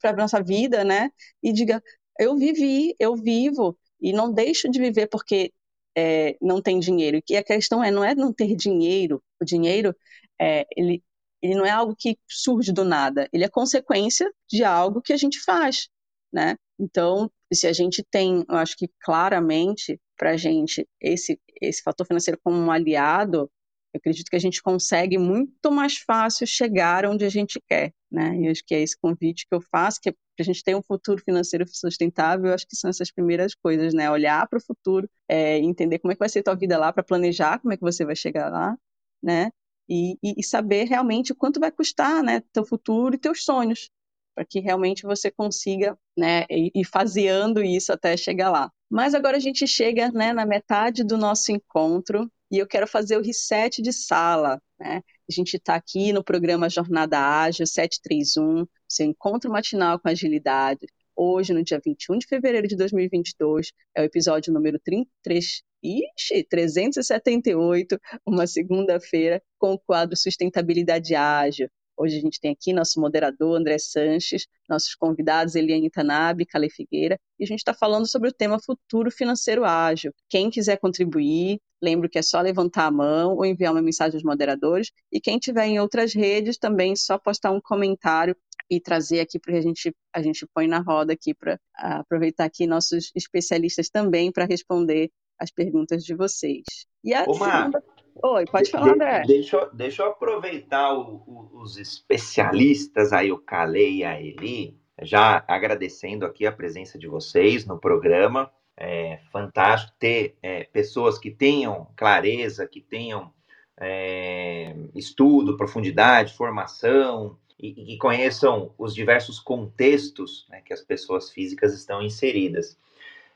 [0.00, 1.10] para nossa vida, né,
[1.42, 1.82] e diga
[2.18, 5.52] eu vivi, eu vivo e não deixo de viver porque
[5.96, 7.20] é, não tem dinheiro.
[7.28, 9.22] E a questão é, não é não ter dinheiro.
[9.44, 9.94] O dinheiro,
[10.40, 11.02] é, ele,
[11.42, 13.28] ele não é algo que surge do nada.
[13.32, 15.88] Ele é consequência de algo que a gente faz,
[16.32, 16.56] né?
[16.78, 22.06] Então, se a gente tem, eu acho que claramente para a gente esse esse fator
[22.06, 23.50] financeiro como um aliado,
[23.92, 28.36] eu acredito que a gente consegue muito mais fácil chegar onde a gente quer, né?
[28.40, 30.82] E acho que é esse convite que eu faço, que é a gente ter um
[30.82, 34.10] futuro financeiro sustentável, eu acho que são essas primeiras coisas, né?
[34.10, 36.92] Olhar para o futuro, é, entender como é que vai ser a tua vida lá,
[36.92, 38.76] para planejar como é que você vai chegar lá,
[39.24, 39.50] né?
[39.88, 42.42] E, e, saber realmente quanto vai custar, né?
[42.52, 43.90] Teu futuro e teus sonhos,
[44.34, 46.46] para que realmente você consiga, né?
[46.50, 48.70] Ir faseando isso até chegar lá.
[48.90, 50.32] Mas agora a gente chega, né?
[50.32, 54.62] Na metade do nosso encontro e eu quero fazer o reset de sala.
[54.78, 55.02] Né?
[55.28, 60.86] A gente está aqui no programa Jornada Ágil 731, seu encontro matinal com agilidade.
[61.16, 64.80] Hoje, no dia 21 de fevereiro de 2022, é o episódio número
[65.22, 67.96] 3, ixi, 378,
[68.26, 71.68] uma segunda-feira, com o quadro Sustentabilidade Ágil.
[71.96, 77.16] Hoje a gente tem aqui nosso moderador, André Sanches, nossos convidados, Eliane Tanabe, Cale Figueira,
[77.38, 80.12] e a gente está falando sobre o tema Futuro Financeiro Ágil.
[80.28, 84.24] Quem quiser contribuir, lembro que é só levantar a mão ou enviar uma mensagem aos
[84.24, 88.36] moderadores, e quem tiver em outras redes também só postar um comentário
[88.70, 92.66] e trazer aqui para a gente a gente põe na roda aqui para aproveitar aqui
[92.66, 96.64] nossos especialistas também para responder as perguntas de vocês.
[97.02, 97.82] E a Ô, segunda...
[98.22, 99.22] Oi, pode falar, André.
[99.26, 105.44] Deixa, deixa eu aproveitar o, o, os especialistas aí, o Calei e a Eli, já
[105.48, 108.50] agradecendo aqui a presença de vocês no programa.
[108.76, 113.32] É fantástico ter é, pessoas que tenham clareza, que tenham
[113.80, 121.74] é, estudo, profundidade, formação, e, que conheçam os diversos contextos né, que as pessoas físicas
[121.74, 122.78] estão inseridas.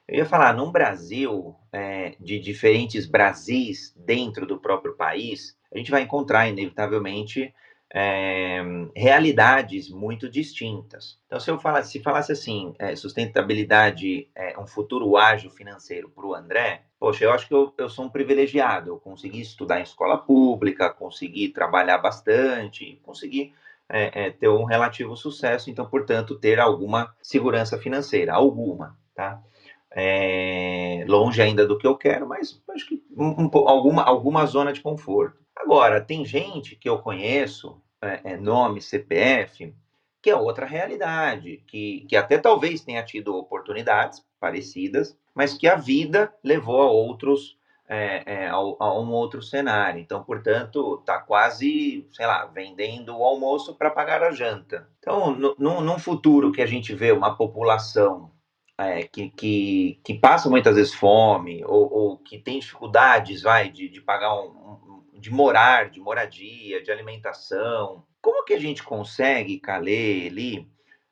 [0.07, 5.91] Eu ia falar, num Brasil é, de diferentes Brasis dentro do próprio país, a gente
[5.91, 7.55] vai encontrar, inevitavelmente,
[7.93, 8.63] é,
[8.95, 11.19] realidades muito distintas.
[11.27, 16.27] Então, se eu falasse, se falasse assim, é, sustentabilidade, é, um futuro ágil financeiro para
[16.27, 18.91] o André, poxa, eu acho que eu, eu sou um privilegiado.
[18.91, 23.55] Eu consegui estudar em escola pública, consegui trabalhar bastante, consegui
[23.89, 29.43] é, é, ter um relativo sucesso, então, portanto, ter alguma segurança financeira, alguma, tá?
[29.91, 34.73] É, longe ainda do que eu quero, mas acho que um, um, alguma, alguma zona
[34.73, 35.39] de conforto.
[35.57, 39.75] Agora, tem gente que eu conheço, é, é nome, CPF,
[40.21, 45.75] que é outra realidade, que, que até talvez tenha tido oportunidades parecidas, mas que a
[45.75, 47.58] vida levou a outros
[47.89, 50.01] é, é, a, um outro cenário.
[50.01, 54.89] Então, portanto, está quase, sei lá, vendendo o almoço para pagar a janta.
[54.99, 58.31] Então, no, num futuro que a gente vê uma população
[58.77, 63.89] é, que, que, que, passa muitas vezes fome ou, ou que tem dificuldades, vai, de,
[63.89, 69.59] de pagar um, um, de morar, de moradia, de alimentação, como que a gente consegue,
[69.59, 70.67] Calê,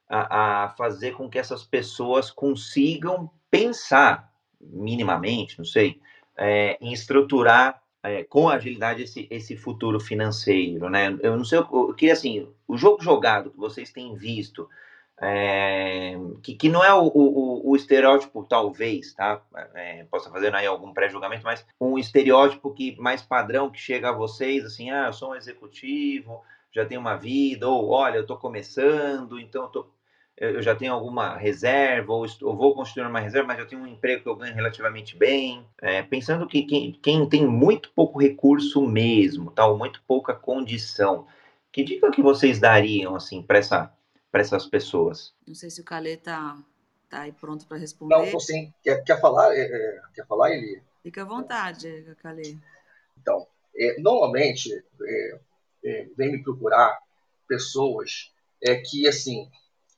[0.08, 6.00] a, a fazer com que essas pessoas consigam pensar minimamente, não sei,
[6.36, 11.16] é, em estruturar é, com agilidade esse, esse futuro financeiro, né?
[11.22, 14.68] Eu não sei, eu, queria assim, o jogo jogado que vocês têm visto,
[15.20, 19.42] é, que, que não é o, o, o estereótipo, talvez, tá?
[19.74, 24.12] É, possa fazer aí algum pré-julgamento, mas um estereótipo que mais padrão que chega a
[24.12, 28.36] vocês, assim, ah, eu sou um executivo, já tenho uma vida, ou olha, eu estou
[28.36, 29.86] começando, então eu tô,
[30.36, 33.86] eu já tenho alguma reserva, ou, estou, vou construir uma reserva, mas eu tenho um
[33.86, 35.66] emprego que eu ganho relativamente bem.
[35.80, 41.26] É, pensando que quem, quem, tem muito pouco recurso mesmo, tal, muito pouca condição,
[41.72, 43.92] que dica que vocês dariam assim para essa,
[44.32, 45.34] essas pessoas?
[45.46, 46.58] Não sei se o Calê tá,
[47.08, 48.14] tá aí pronto para responder.
[48.14, 48.72] Não, estou sim.
[48.82, 49.54] Quer, quer falar?
[49.54, 50.82] É, é, quer falar, Eli?
[51.02, 52.58] Fica à vontade, Calê.
[53.18, 54.70] Então, é, normalmente
[55.02, 55.38] é,
[55.84, 56.98] é, vem me procurar
[57.48, 59.48] pessoas é, que, assim,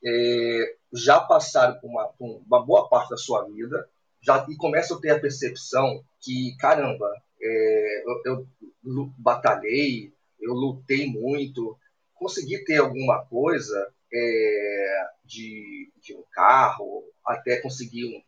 [0.04, 3.88] é, já passaram por uma, por uma, boa parte da sua vida
[4.20, 8.46] já e começam a ter a percepção que, caramba, é, eu,
[8.84, 11.76] eu, batalhei, eu lutei muito,
[12.14, 18.22] consegui ter alguma coisa é, de, de, um carro, até conseguir um,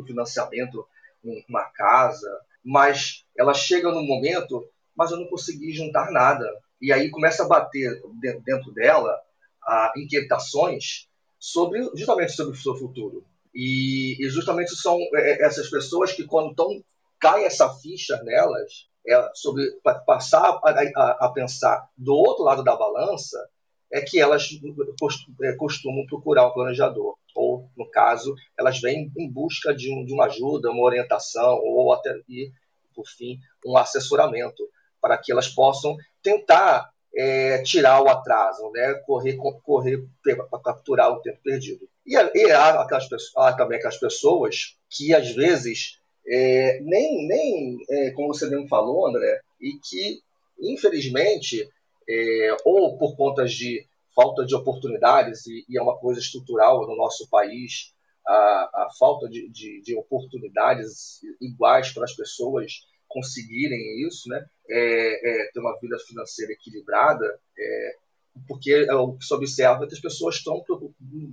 [0.00, 0.86] um financiamento,
[1.48, 4.66] uma casa, mas ela chega no momento,
[4.96, 6.46] mas eu não consegui juntar nada.
[6.80, 8.00] E aí começa a bater
[8.44, 9.18] dentro dela
[9.96, 13.24] inquietações sobre justamente sobre o seu futuro.
[13.54, 16.68] E, e justamente são é, é, essas pessoas que quando estão
[17.18, 19.64] cai essa ficha nelas é, sobre
[20.06, 23.38] passar a, a, a, pensar do outro lado da balança
[23.90, 24.48] é que elas
[25.42, 30.12] é, costumam procurar um planejador ou no caso elas vêm em busca de, um, de
[30.12, 32.52] uma ajuda uma orientação ou até e
[32.94, 34.62] por fim um assessoramento
[35.00, 38.94] para que elas possam tentar é, tirar o atraso, né?
[39.06, 41.88] correr, correr para capturar o tempo perdido.
[42.06, 48.10] E, e há, aquelas, há também aquelas pessoas que, às vezes, é, nem, nem é,
[48.12, 50.20] como você mesmo falou, André, e que,
[50.60, 51.68] infelizmente,
[52.08, 56.96] é, ou por conta de falta de oportunidades, e, e, é uma coisa estrutural no
[56.96, 57.92] nosso país,
[58.26, 64.44] a, a falta de, de, de oportunidades iguais para as pessoas conseguirem isso, né?
[64.70, 67.26] É, é, ter uma vida financeira equilibrada,
[67.58, 67.94] é,
[68.46, 70.62] porque é o que se observa é que as pessoas estão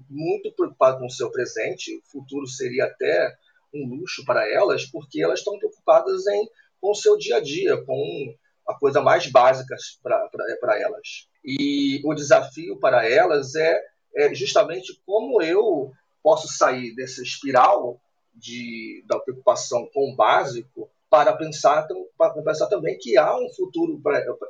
[0.09, 3.35] muito preocupadas com o seu presente, o futuro seria até
[3.73, 6.47] um luxo para elas, porque elas estão preocupadas em
[6.79, 8.35] com o seu dia a dia, com
[8.67, 11.27] a coisa mais básica para elas.
[11.43, 13.81] E o desafio para elas é,
[14.15, 15.91] é justamente como eu
[16.23, 17.99] posso sair dessa espiral
[18.33, 24.01] de, da preocupação com o básico para pensar, para pensar também que há um futuro,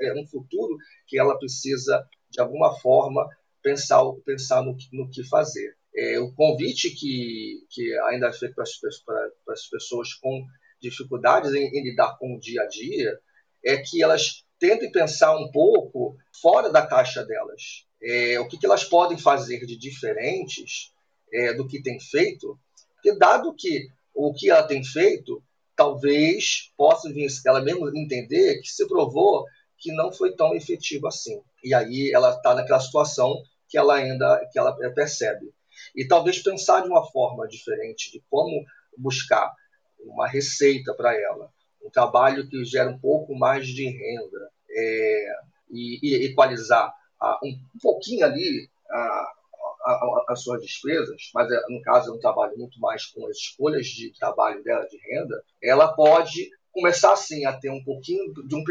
[0.01, 3.29] é, um futuro que ela precisa, de alguma forma,
[3.61, 5.77] pensar, pensar no, no que fazer.
[5.95, 10.43] É, o convite que, que ainda é feito para as, para, para as pessoas com
[10.81, 13.19] dificuldades em, em, lidar com o dia a dia
[13.63, 17.85] é que elas tentem pensar um pouco fora da caixa delas.
[18.01, 20.91] É, o que, que, elas podem fazer de diferentes
[21.31, 22.59] é, do que tem feito,
[22.95, 25.43] porque dado que o que ela tem feito
[25.75, 27.09] talvez possa
[27.45, 29.45] ela mesmo entender que se provou
[29.77, 31.41] que não foi tão efetivo assim.
[31.63, 35.53] E aí ela está naquela situação que ela ainda que ela percebe
[35.95, 38.65] e talvez pensar de uma forma diferente de como
[38.97, 39.51] buscar
[39.99, 41.49] uma receita para ela,
[41.83, 45.35] um trabalho que gera um pouco mais de renda é,
[45.69, 49.33] e, e, equalizar a, um, um, pouquinho ali a,
[50.27, 53.85] as suas despesas, mas é, no caso é um trabalho muito mais com as escolhas
[53.87, 58.63] de trabalho dela de renda, ela pode começar assim a ter um pouquinho de um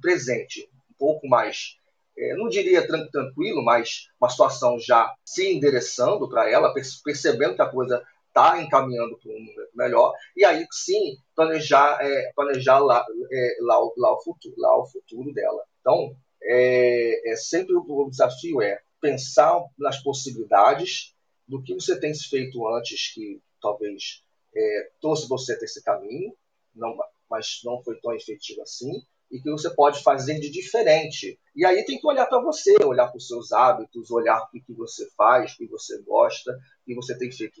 [0.00, 1.78] presente um pouco mais
[2.18, 7.68] é, não diria tranquilo, mas uma situação já se endereçando para ela, percebendo que a
[7.68, 13.56] coisa está encaminhando para um momento melhor, e aí sim planejar, é, planejar lá, é,
[13.60, 15.62] lá, lá, o futuro, lá o futuro dela.
[15.80, 21.14] Então, é, é sempre o desafio é pensar nas possibilidades
[21.46, 24.22] do que você tem feito antes que talvez
[24.54, 26.34] é, trouxe você até esse caminho,
[26.74, 26.96] não,
[27.30, 31.38] mas não foi tão efetivo assim, e que você pode fazer de diferente.
[31.54, 34.72] E aí tem que olhar para você, olhar para os seus hábitos, olhar o que
[34.72, 37.60] você faz, o que você gosta, o que você tem feito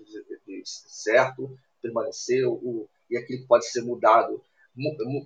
[0.64, 4.42] certo, permanecer, o, e aquilo que pode ser mudado,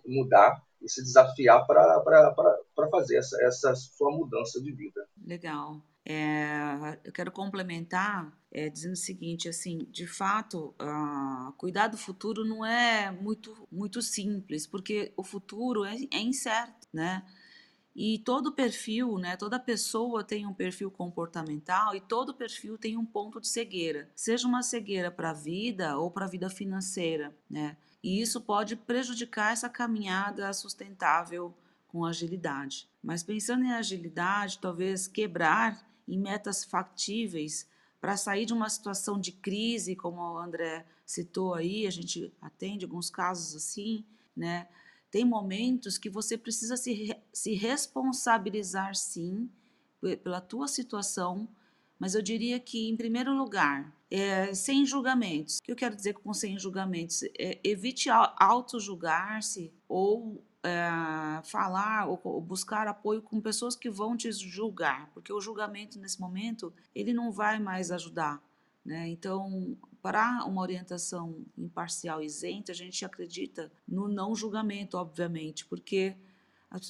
[0.07, 5.07] mudar e se desafiar para fazer essa, essa sua mudança de vida.
[5.25, 5.81] Legal.
[6.05, 12.45] É, eu quero complementar é, dizendo o seguinte, assim, de fato, uh, cuidar do futuro
[12.45, 17.25] não é muito, muito simples, porque o futuro é, é incerto, né?
[17.95, 23.05] E todo perfil, né, toda pessoa tem um perfil comportamental e todo perfil tem um
[23.05, 27.77] ponto de cegueira, seja uma cegueira para a vida ou para a vida financeira, né?
[28.03, 31.55] E isso pode prejudicar essa caminhada sustentável
[31.87, 32.89] com agilidade.
[33.03, 37.69] Mas pensando em agilidade, talvez quebrar em metas factíveis
[38.01, 42.85] para sair de uma situação de crise, como o André citou aí, a gente atende
[42.85, 44.05] alguns casos assim,
[44.37, 44.69] né?
[45.11, 49.49] Tem momentos que você precisa se, se responsabilizar sim
[50.25, 51.49] pela tua situação,
[51.99, 55.59] mas eu diria que, em primeiro lugar, é, sem julgamentos.
[55.59, 57.23] O que eu quero dizer com sem julgamentos?
[57.39, 65.11] É, evite auto-julgar-se ou é, falar ou, buscar apoio com pessoas que vão te julgar,
[65.13, 68.41] porque o julgamento nesse momento ele não vai mais ajudar.
[68.85, 69.09] Né?
[69.09, 76.17] Então, para uma orientação imparcial isenta, a gente acredita no não julgamento, obviamente, porque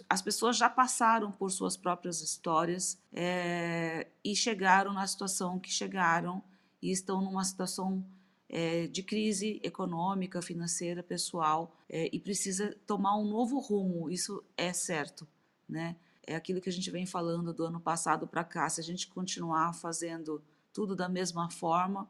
[0.08, 6.42] as pessoas já passaram por suas próprias histórias é, e chegaram na situação que chegaram
[6.80, 8.04] e estão numa situação
[8.52, 14.74] é, de crise econômica, financeira, pessoal, é, e precisa tomar um novo rumo, isso é
[14.74, 15.26] certo,
[15.66, 15.96] né?
[16.24, 19.08] É aquilo que a gente vem falando do ano passado para cá, se a gente
[19.08, 22.08] continuar fazendo tudo da mesma forma,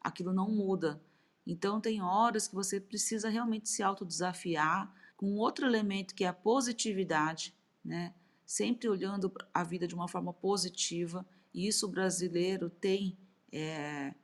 [0.00, 1.00] aquilo não muda.
[1.46, 6.32] Então tem horas que você precisa realmente se autodesafiar com outro elemento que é a
[6.32, 8.14] positividade, né?
[8.46, 13.16] Sempre olhando a vida de uma forma positiva, e isso o brasileiro tem
[13.52, 14.14] é,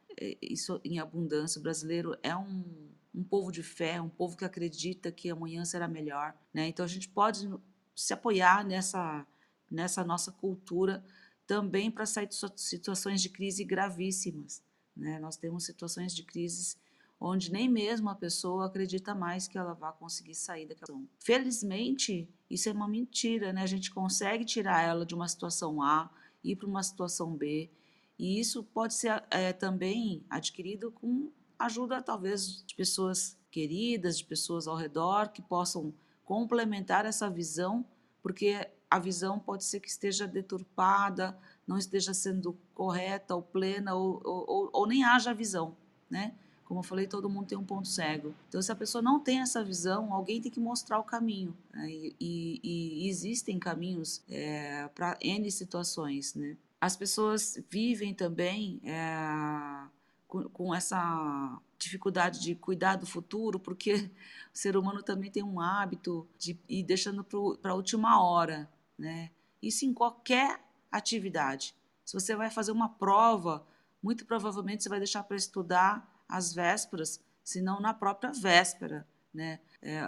[0.40, 1.58] isso em abundância.
[1.58, 5.88] O brasileiro é um, um povo de fé, um povo que acredita que amanhã será
[5.88, 6.34] melhor.
[6.52, 6.68] Né?
[6.68, 7.48] Então a gente pode
[7.94, 9.26] se apoiar nessa,
[9.70, 11.04] nessa nossa cultura
[11.46, 14.62] também para sair de situações de crise gravíssimas.
[14.96, 15.18] Né?
[15.18, 16.76] Nós temos situações de crises
[17.20, 21.08] onde nem mesmo a pessoa acredita mais que ela vai conseguir sair daquela situação.
[21.18, 23.62] Felizmente, isso é uma mentira, né?
[23.62, 26.10] A gente consegue tirar ela de uma situação A,
[26.44, 27.70] ir para uma situação B,
[28.18, 34.66] e isso pode ser é, também adquirido com ajuda, talvez, de pessoas queridas, de pessoas
[34.66, 37.84] ao redor que possam complementar essa visão,
[38.22, 44.20] porque a visão pode ser que esteja deturpada, não esteja sendo correta ou plena, ou,
[44.24, 45.76] ou, ou nem haja visão,
[46.10, 46.34] né?
[46.64, 48.34] Como eu falei, todo mundo tem um ponto cego.
[48.46, 51.56] Então, se a pessoa não tem essa visão, alguém tem que mostrar o caminho.
[51.72, 51.90] Né?
[51.90, 56.58] E, e, e, existem caminhos é, para N situações, né?
[56.80, 59.88] As pessoas vivem também é,
[60.26, 64.10] com, com, essa dificuldade de cuidar do futuro, porque
[64.54, 69.30] o ser humano também tem um hábito de ir deixando para a última hora, né?
[69.60, 70.60] Isso em qualquer
[70.90, 71.74] atividade.
[72.04, 73.66] Se você vai fazer uma prova,
[74.02, 79.60] muito provavelmente você vai deixar para estudar às vésperas, se não na própria véspera, né,
[79.82, 80.00] é,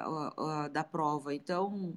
[0.71, 1.35] da prova.
[1.35, 1.97] Então,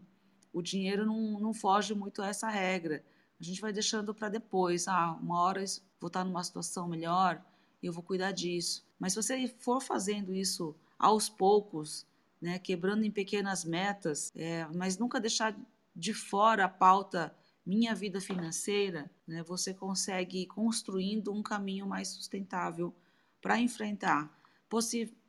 [0.51, 3.03] o dinheiro não, não foge muito a essa regra.
[3.43, 4.87] A gente vai deixando para depois.
[4.87, 5.65] Ah, uma hora
[5.99, 7.43] vou estar numa situação melhor
[7.81, 8.87] e eu vou cuidar disso.
[8.97, 12.07] Mas se você for fazendo isso aos poucos,
[12.41, 15.53] né, quebrando em pequenas metas, é, mas nunca deixar
[15.93, 17.35] de fora a pauta
[17.65, 22.95] minha vida financeira, né, você consegue ir construindo um caminho mais sustentável
[23.41, 24.33] para enfrentar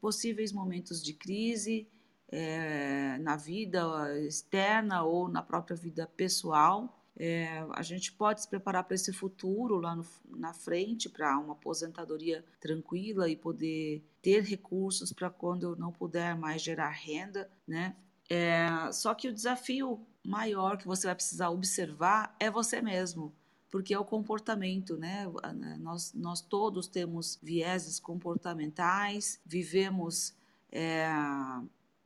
[0.00, 1.88] possíveis momentos de crise
[2.28, 3.82] é, na vida
[4.20, 7.03] externa ou na própria vida pessoal.
[7.16, 11.52] É, a gente pode se preparar para esse futuro lá no, na frente, para uma
[11.52, 17.94] aposentadoria tranquila e poder ter recursos para quando eu não puder mais gerar renda, né?
[18.28, 23.32] É, só que o desafio maior que você vai precisar observar é você mesmo,
[23.70, 25.30] porque é o comportamento, né?
[25.78, 30.34] Nós, nós todos temos vieses comportamentais, vivemos
[30.72, 31.06] é,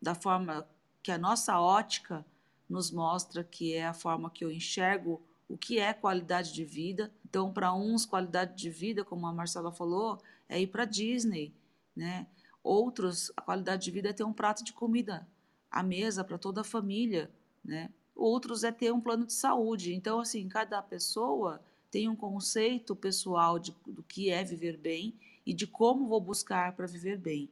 [0.02, 0.68] da forma
[1.02, 2.26] que a nossa ótica
[2.68, 7.10] nos mostra que é a forma que eu enxergo o que é qualidade de vida.
[7.24, 11.54] Então, para uns, qualidade de vida, como a Marcela falou, é ir para Disney,
[11.96, 12.26] né?
[12.62, 15.26] Outros, a qualidade de vida é ter um prato de comida
[15.70, 17.30] à mesa para toda a família,
[17.64, 17.90] né?
[18.14, 19.94] Outros é ter um plano de saúde.
[19.94, 25.14] Então, assim, cada pessoa tem um conceito pessoal de, do que é viver bem
[25.46, 27.48] e de como vou buscar para viver bem.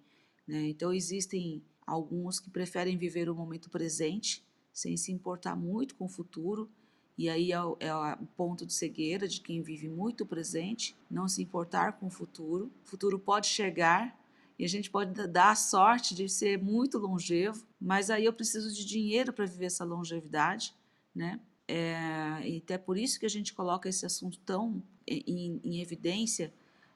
[0.46, 0.68] Né?
[0.68, 4.44] Então, existem alguns que preferem viver o momento presente,
[4.76, 6.68] sem se importar muito com o futuro,
[7.16, 11.26] e aí é o, é o ponto de cegueira de quem vive muito presente, não
[11.26, 12.70] se importar com o futuro.
[12.84, 14.14] O futuro pode chegar
[14.58, 18.70] e a gente pode dar a sorte de ser muito longevo, mas aí eu preciso
[18.70, 20.74] de dinheiro para viver essa longevidade,
[21.14, 21.40] né?
[21.66, 26.52] É, e até por isso que a gente coloca esse assunto tão em, em evidência,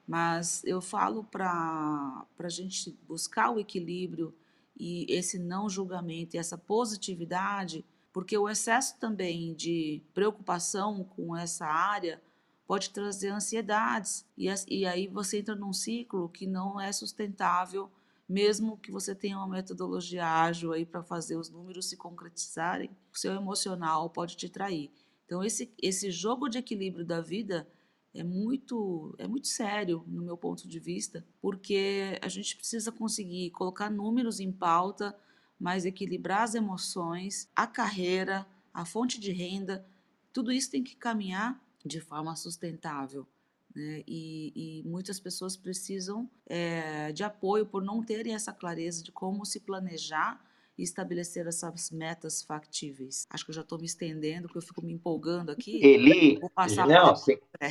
[0.07, 4.35] mas eu falo para a gente buscar o equilíbrio
[4.81, 11.67] e esse não julgamento e essa positividade, porque o excesso também de preocupação com essa
[11.67, 12.21] área
[12.67, 17.91] pode trazer ansiedades, e, e aí você entra num ciclo que não é sustentável,
[18.27, 23.19] mesmo que você tenha uma metodologia ágil aí para fazer os números se concretizarem, o
[23.19, 24.91] seu emocional pode te trair.
[25.27, 27.69] Então, esse, esse jogo de equilíbrio da vida
[28.15, 33.51] é muito, é muito sério, no meu ponto de vista, porque a gente precisa conseguir
[33.51, 35.17] colocar números em pauta,
[35.59, 39.87] mas equilibrar as emoções, a carreira, a fonte de renda,
[40.33, 43.27] tudo isso tem que caminhar de forma sustentável.
[43.75, 44.03] Né?
[44.07, 49.45] E, e, muitas pessoas precisam é, de apoio por não terem essa clareza de como
[49.45, 50.45] se planejar
[50.81, 53.27] e estabelecer essas metas factíveis.
[53.29, 55.85] Acho que eu já estou me estendendo, porque eu fico me empolgando aqui.
[55.85, 56.41] Eli,
[56.89, 57.15] não,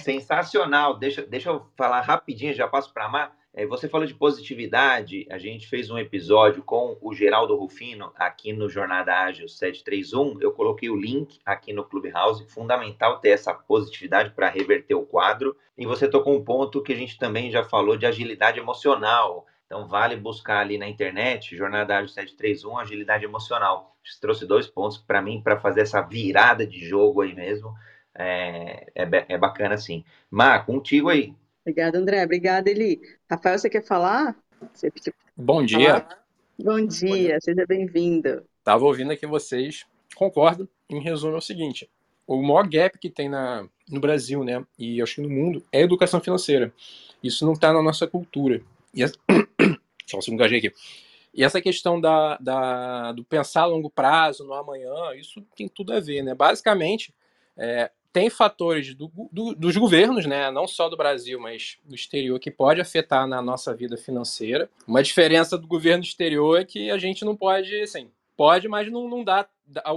[0.03, 0.99] sensacional.
[0.99, 3.39] Deixa, deixa eu falar rapidinho, já passo para a Mar.
[3.51, 8.53] É, você falou de positividade, a gente fez um episódio com o Geraldo Rufino aqui
[8.53, 10.39] no Jornada Ágil 731.
[10.39, 12.45] Eu coloquei o link aqui no Clubhouse.
[12.45, 15.57] Fundamental ter essa positividade para reverter o quadro.
[15.75, 19.47] E você tocou um ponto que a gente também já falou de agilidade emocional.
[19.69, 23.95] Então, vale buscar ali na internet, Jornada Ágil 731, agilidade emocional.
[24.03, 27.71] Você trouxe dois pontos para mim, para fazer essa virada de jogo aí mesmo.
[28.15, 30.03] É, é, é bacana, sim.
[30.31, 31.35] Má, contigo aí.
[31.61, 32.23] Obrigada, André.
[32.23, 32.99] Obrigada, Eli.
[33.29, 34.35] Rafael, você quer falar?
[34.73, 34.91] Você
[35.37, 36.03] Bom dia.
[36.57, 38.43] Bom dia, seja bem-vindo.
[38.57, 40.67] Estava ouvindo aqui vocês, concordo.
[40.89, 41.87] Em resumo, é o seguinte:
[42.25, 45.77] o maior gap que tem na, no Brasil, né, e acho que no mundo, é
[45.77, 46.73] a educação financeira.
[47.23, 48.63] Isso não está na nossa cultura.
[48.93, 49.15] E essa...
[50.05, 50.71] Só um segundo, aqui.
[51.33, 55.93] E essa questão da, da, do pensar a longo prazo, no amanhã, isso tem tudo
[55.93, 56.33] a ver, né?
[56.33, 57.13] Basicamente,
[57.55, 62.39] é, tem fatores do, do, dos governos, né, não só do Brasil, mas do exterior,
[62.39, 64.69] que pode afetar na nossa vida financeira.
[64.87, 69.07] Uma diferença do governo exterior é que a gente não pode, assim, pode, mas não,
[69.07, 69.47] não dá.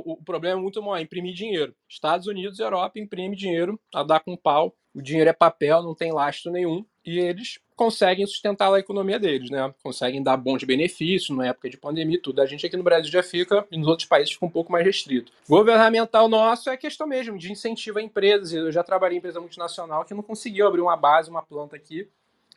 [0.04, 1.74] O problema é muito maior, imprimir dinheiro.
[1.88, 4.76] Estados Unidos e Europa imprime dinheiro a dar com pau.
[4.94, 6.84] O dinheiro é papel, não tem lastro nenhum.
[7.04, 9.74] E eles conseguem sustentar a economia deles, né?
[9.82, 12.40] Conseguem dar bons benefícios na época de pandemia e tudo.
[12.40, 14.84] A gente aqui no Brasil já fica, e nos outros países fica um pouco mais
[14.84, 15.32] restrito.
[15.48, 18.52] Governamental nosso é questão mesmo de incentivo a empresas.
[18.52, 22.06] Eu já trabalhei em empresa multinacional que não conseguiu abrir uma base, uma planta aqui,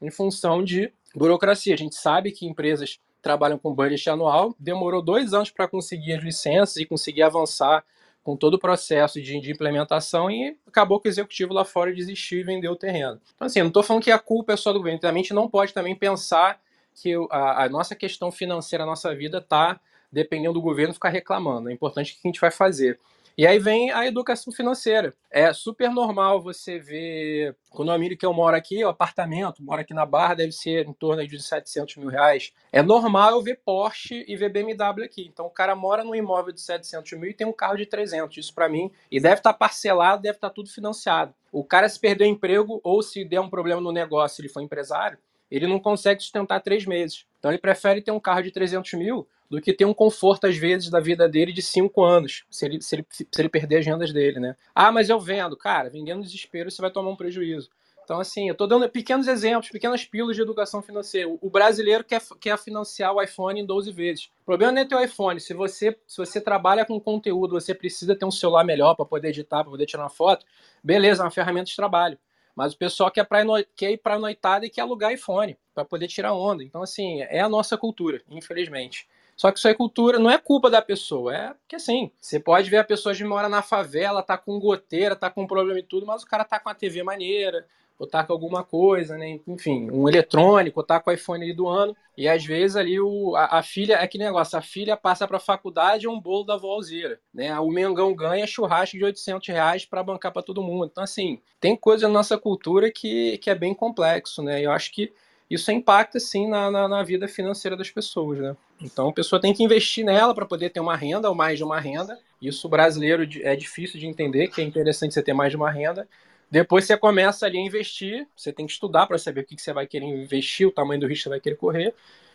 [0.02, 1.74] em função de burocracia.
[1.74, 6.24] A gente sabe que empresas trabalham com budget anual, demorou dois anos para conseguir as
[6.24, 7.84] licenças e conseguir avançar
[8.26, 12.40] com todo o processo de, de, implementação e acabou que o executivo lá fora desistiu
[12.40, 13.22] e vendeu o terreno.
[13.36, 15.48] Então, assim, não estou falando que a culpa é só do governo, a gente não
[15.48, 16.60] pode também pensar
[16.96, 19.80] que a, a nossa questão financeira, a nossa vida está
[20.12, 21.70] dependendo do governo ficar reclamando.
[21.70, 23.00] É importante o que a gente vai fazer.
[23.38, 25.14] E aí vem a educação financeira.
[25.30, 29.94] É super normal você ver, quando a que eu moro aqui, o apartamento, moro aqui
[29.94, 32.54] na Barra, deve ser em torno de 700 mil reais.
[32.72, 35.28] É normal eu ver Porsche e ver BMW aqui.
[35.28, 38.38] Então o cara mora num imóvel de 700 mil e tem um carro de 300.
[38.38, 41.34] Isso para mim, e deve estar tá parcelado, deve estar tá tudo financiado.
[41.52, 44.62] O cara se perder o emprego ou se der um problema no negócio, ele for
[44.62, 45.18] empresário,
[45.52, 47.26] ele não consegue sustentar três meses.
[47.38, 50.58] Então ele prefere ter um carro de 300 mil do que ter um conforto, às
[50.58, 53.86] vezes, da vida dele de cinco anos, se ele, se ele, se ele perder as
[53.86, 54.56] rendas dele, né?
[54.74, 55.56] Ah, mas eu vendo.
[55.56, 57.70] Cara, vendendo desespero, você vai tomar um prejuízo.
[58.06, 61.28] Então, assim, eu estou dando pequenos exemplos, pequenas pílulas de educação financeira.
[61.42, 64.26] O brasileiro quer, quer financiar o iPhone em 12 vezes.
[64.44, 65.40] O problema não é ter o iPhone.
[65.40, 69.30] Se você, se você trabalha com conteúdo, você precisa ter um celular melhor para poder
[69.30, 70.46] editar, para poder tirar uma foto,
[70.84, 72.16] beleza, é uma ferramenta de trabalho.
[72.56, 73.44] Mas o pessoal quer, pra,
[73.76, 76.64] quer ir para noitada e quer alugar iPhone para poder tirar onda.
[76.64, 79.08] Então, assim, é a nossa cultura, infelizmente.
[79.36, 82.70] Só que isso é cultura, não é culpa da pessoa, é que assim, você pode
[82.70, 86.06] ver a pessoa que mora na favela, tá com goteira, tá com problema e tudo,
[86.06, 87.66] mas o cara tá com a TV maneira,
[87.98, 89.40] ou tá com alguma coisa, né?
[89.48, 91.96] Enfim, um eletrônico, ou tá com o iPhone ali do ano.
[92.18, 95.40] E às vezes ali o, a, a filha, é que negócio, a filha passa pra
[95.40, 97.58] faculdade é um bolo da voalzeira, né?
[97.60, 100.90] O Mengão ganha churrasco de 800 reais pra bancar pra todo mundo.
[100.92, 104.62] Então, assim, tem coisa na nossa cultura que, que é bem complexo, né?
[104.62, 105.14] Eu acho que
[105.50, 108.58] isso impacta sim na, na, na, vida financeira das pessoas, né?
[108.82, 111.64] Então a pessoa tem que investir nela para poder ter uma renda ou mais de
[111.64, 112.18] uma renda.
[112.42, 116.08] Isso brasileiro é difícil de entender, que é interessante você ter mais de uma renda.
[116.50, 119.74] Depois você começa ali a investir, você tem que estudar para saber o que, você
[119.74, 121.94] vai querer investir, o tamanho do risco que você vai querer correr,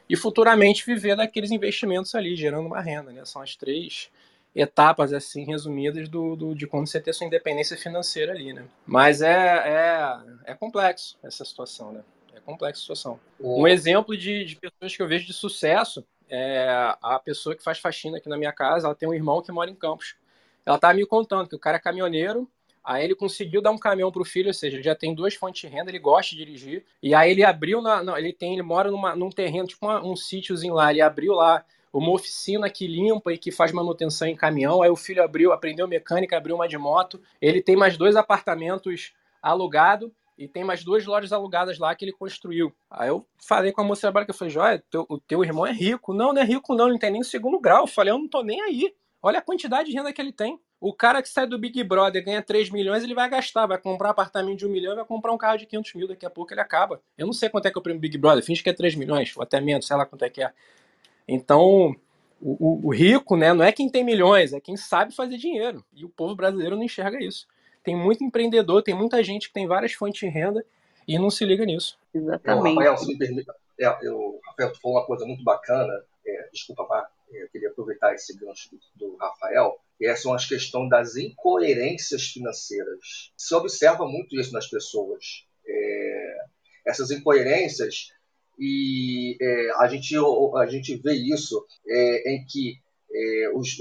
[0.09, 3.25] e futuramente viver daqueles investimentos ali, gerando uma renda, né?
[3.25, 4.11] São as três
[4.55, 8.65] etapas assim resumidas do, do, de como você ter sua independência financeira ali, né?
[8.85, 12.01] Mas é, é, é complexo essa situação, né?
[12.35, 13.21] É complexa a situação.
[13.39, 16.69] Um exemplo de, de pessoas que eu vejo de sucesso é
[17.03, 19.71] a pessoa que faz faxina aqui na minha casa, ela tem um irmão que mora
[19.71, 20.15] em Campos.
[20.65, 22.49] Ela tá me contando que o cara é caminhoneiro,
[22.85, 25.61] aí ele conseguiu dar um caminhão pro filho, ou seja, ele já tem duas fontes
[25.61, 28.63] de renda, ele gosta de dirigir, e aí ele abriu, na, não, ele tem, ele
[28.63, 32.87] mora numa, num terreno, tipo uma, um sítiozinho lá, ele abriu lá uma oficina que
[32.87, 36.69] limpa e que faz manutenção em caminhão, aí o filho abriu, aprendeu mecânica, abriu uma
[36.69, 39.13] de moto, ele tem mais dois apartamentos
[39.43, 40.11] alugados,
[40.41, 42.75] e tem mais duas lojas alugadas lá que ele construiu.
[42.91, 45.71] Aí eu falei com a moça trabalho que eu falei, teu, o teu irmão é
[45.71, 46.15] rico.
[46.15, 47.83] Não, não é rico não, ele não tem nem segundo grau.
[47.83, 48.95] Eu falei, eu não tô nem aí.
[49.23, 50.59] Olha a quantidade de renda que ele tem.
[50.81, 54.09] O cara que sai do Big Brother ganha 3 milhões, ele vai gastar, vai comprar
[54.09, 56.09] um apartamento de 1 milhão e vai comprar um carro de 500 mil.
[56.09, 57.03] Daqui a pouco ele acaba.
[57.19, 58.95] Eu não sei quanto é que é o prêmio Big Brother, finge que é 3
[58.95, 60.51] milhões, ou até menos, sei lá quanto é que é.
[61.29, 61.95] Então,
[62.41, 65.85] o, o, o rico, né, não é quem tem milhões, é quem sabe fazer dinheiro.
[65.93, 67.47] E o povo brasileiro não enxerga isso.
[67.83, 70.65] Tem muito empreendedor, tem muita gente que tem várias fontes de renda
[71.07, 71.99] e não se liga nisso.
[72.15, 72.77] Exatamente.
[72.77, 73.51] Rafael, se me permite,
[73.81, 75.93] é, eu, Rafael, tu falou uma coisa muito bacana.
[76.27, 79.79] É, desculpa, Mar, é, eu queria aproveitar esse gancho do, do Rafael.
[80.01, 83.33] Essa é uma questão das incoerências financeiras.
[83.37, 85.47] Se observa muito isso nas pessoas.
[85.67, 86.37] É,
[86.87, 88.13] essas incoerências
[88.59, 90.15] e é, a, gente,
[90.57, 92.79] a gente vê isso é, em que
[93.11, 93.79] é, os,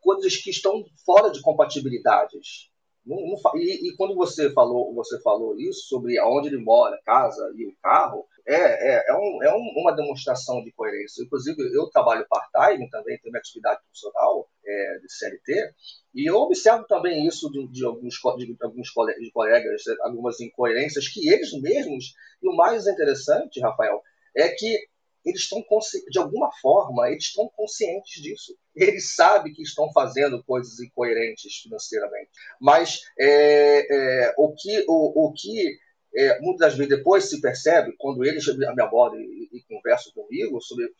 [0.00, 2.69] coisas que estão fora de compatibilidades.
[3.04, 7.52] Não, não, e, e, quando você falou, você falou isso sobre aonde ele mora, casa
[7.56, 11.22] e o carro, é, é, é, um, é um, uma demonstração de coerência.
[11.22, 15.74] Inclusive, eu trabalho part-time também, tenho minha atividade profissional é, de CLT,
[16.14, 21.52] e eu observo também isso de, de alguns, de, alguns colegas, algumas incoerências que eles
[21.60, 24.02] mesmos, e o mais interessante, Rafael,
[24.36, 24.78] é que
[25.24, 25.62] eles estão,
[26.10, 28.56] de alguma forma, eles estão conscientes disso.
[28.74, 32.30] Eles sabem que estão fazendo coisas incoerentes financeiramente.
[32.60, 33.86] Mas é,
[34.28, 35.78] é, o que, o, o que
[36.14, 40.92] é, muitas vezes depois se percebe, quando eles me abordam e, e conversam comigo sobre,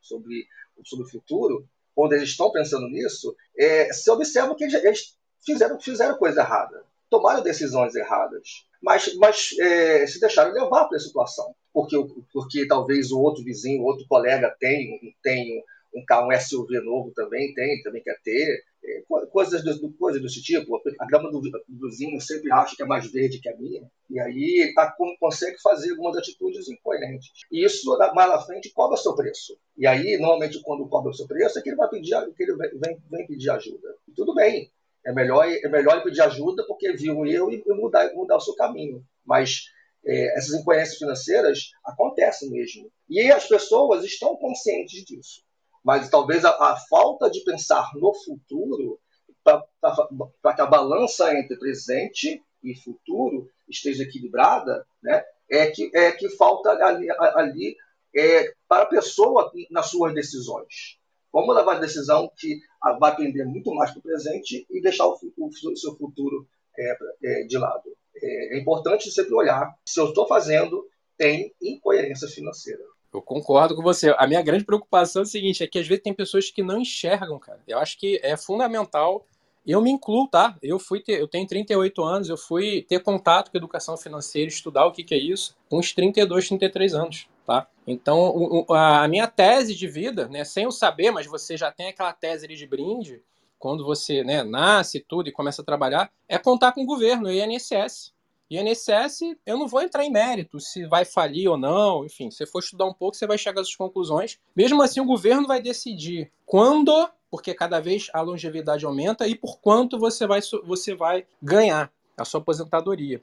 [0.00, 0.46] sobre,
[0.84, 5.80] sobre o futuro, quando eles estão pensando nisso, é, se observa que eles, eles fizeram,
[5.80, 11.54] fizeram coisa errada, tomaram decisões erradas, mas, mas é, se deixaram levar para a situação
[11.74, 11.96] porque,
[12.32, 15.60] porque talvez o outro vizinho, o outro colega tem, tem
[15.92, 20.40] um carro um SUV novo também, tem, também quer ter, é, coisas, do, coisas desse
[20.40, 20.80] tipo.
[21.00, 24.20] A grama do, do vizinho sempre acha que é mais verde que a minha, e
[24.20, 27.30] aí tá, consegue fazer algumas atitudes incoerentes.
[27.50, 29.58] E isso, mais na frente, cobra seu preço.
[29.76, 32.56] E aí, normalmente, quando cobra o seu preço, é que ele vai pedir, que ele
[32.56, 33.96] vem, vem pedir ajuda.
[34.08, 34.70] E tudo bem,
[35.06, 38.54] é melhor, é melhor pedir ajuda porque viu um erro e mudar, mudar o seu
[38.54, 39.04] caminho.
[39.24, 39.64] Mas
[40.04, 42.90] é, essas incoerências financeiras acontecem mesmo.
[43.08, 45.42] E as pessoas estão conscientes disso.
[45.84, 48.98] Mas talvez a, a falta de pensar no futuro,
[49.42, 56.30] para que a balança entre presente e futuro esteja equilibrada, né, é, que, é que
[56.30, 57.76] falta ali, ali
[58.16, 60.98] é, para a pessoa nas suas decisões.
[61.34, 62.60] Vamos levar a decisão que
[63.00, 66.46] vai pender muito mais para o presente e deixar o, o, o seu futuro
[66.78, 67.90] é, é, de lado.
[68.16, 72.82] É, é importante sempre olhar se eu estou fazendo tem incoerência financeira.
[73.12, 74.14] Eu concordo com você.
[74.16, 76.80] A minha grande preocupação é o seguinte: é que às vezes tem pessoas que não
[76.80, 77.60] enxergam, cara.
[77.66, 79.26] Eu acho que é fundamental.
[79.66, 80.56] Eu me incluo, tá?
[80.62, 84.84] Eu fui ter, eu tenho 38 anos, eu fui ter contato com educação financeira, estudar
[84.86, 87.66] o que, que é isso, com uns 32, 33 anos, tá?
[87.86, 92.12] Então, a minha tese de vida, né, sem eu saber, mas você já tem aquela
[92.12, 93.22] tese de brinde,
[93.58, 97.32] quando você né, nasce tudo e começa a trabalhar, é contar com o governo, o
[97.32, 98.12] INSS.
[98.50, 102.46] INSS, eu não vou entrar em mérito se vai falir ou não, enfim, se você
[102.46, 104.38] for estudar um pouco, você vai chegar às conclusões.
[104.54, 109.58] Mesmo assim, o governo vai decidir quando, porque cada vez a longevidade aumenta, e por
[109.58, 113.22] quanto você vai, você vai ganhar a sua aposentadoria.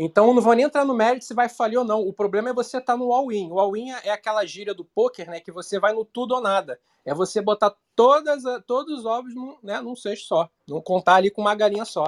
[0.00, 2.00] Então, não vou nem entrar no mérito se vai falir ou não.
[2.00, 3.50] O problema é você estar tá no all-in.
[3.50, 5.40] O all-in é aquela gíria do poker, né?
[5.40, 6.78] Que você vai no tudo ou nada.
[7.04, 10.48] É você botar todas, todos os ovos num, né, num cesto só.
[10.68, 12.06] Não contar ali com uma galinha só.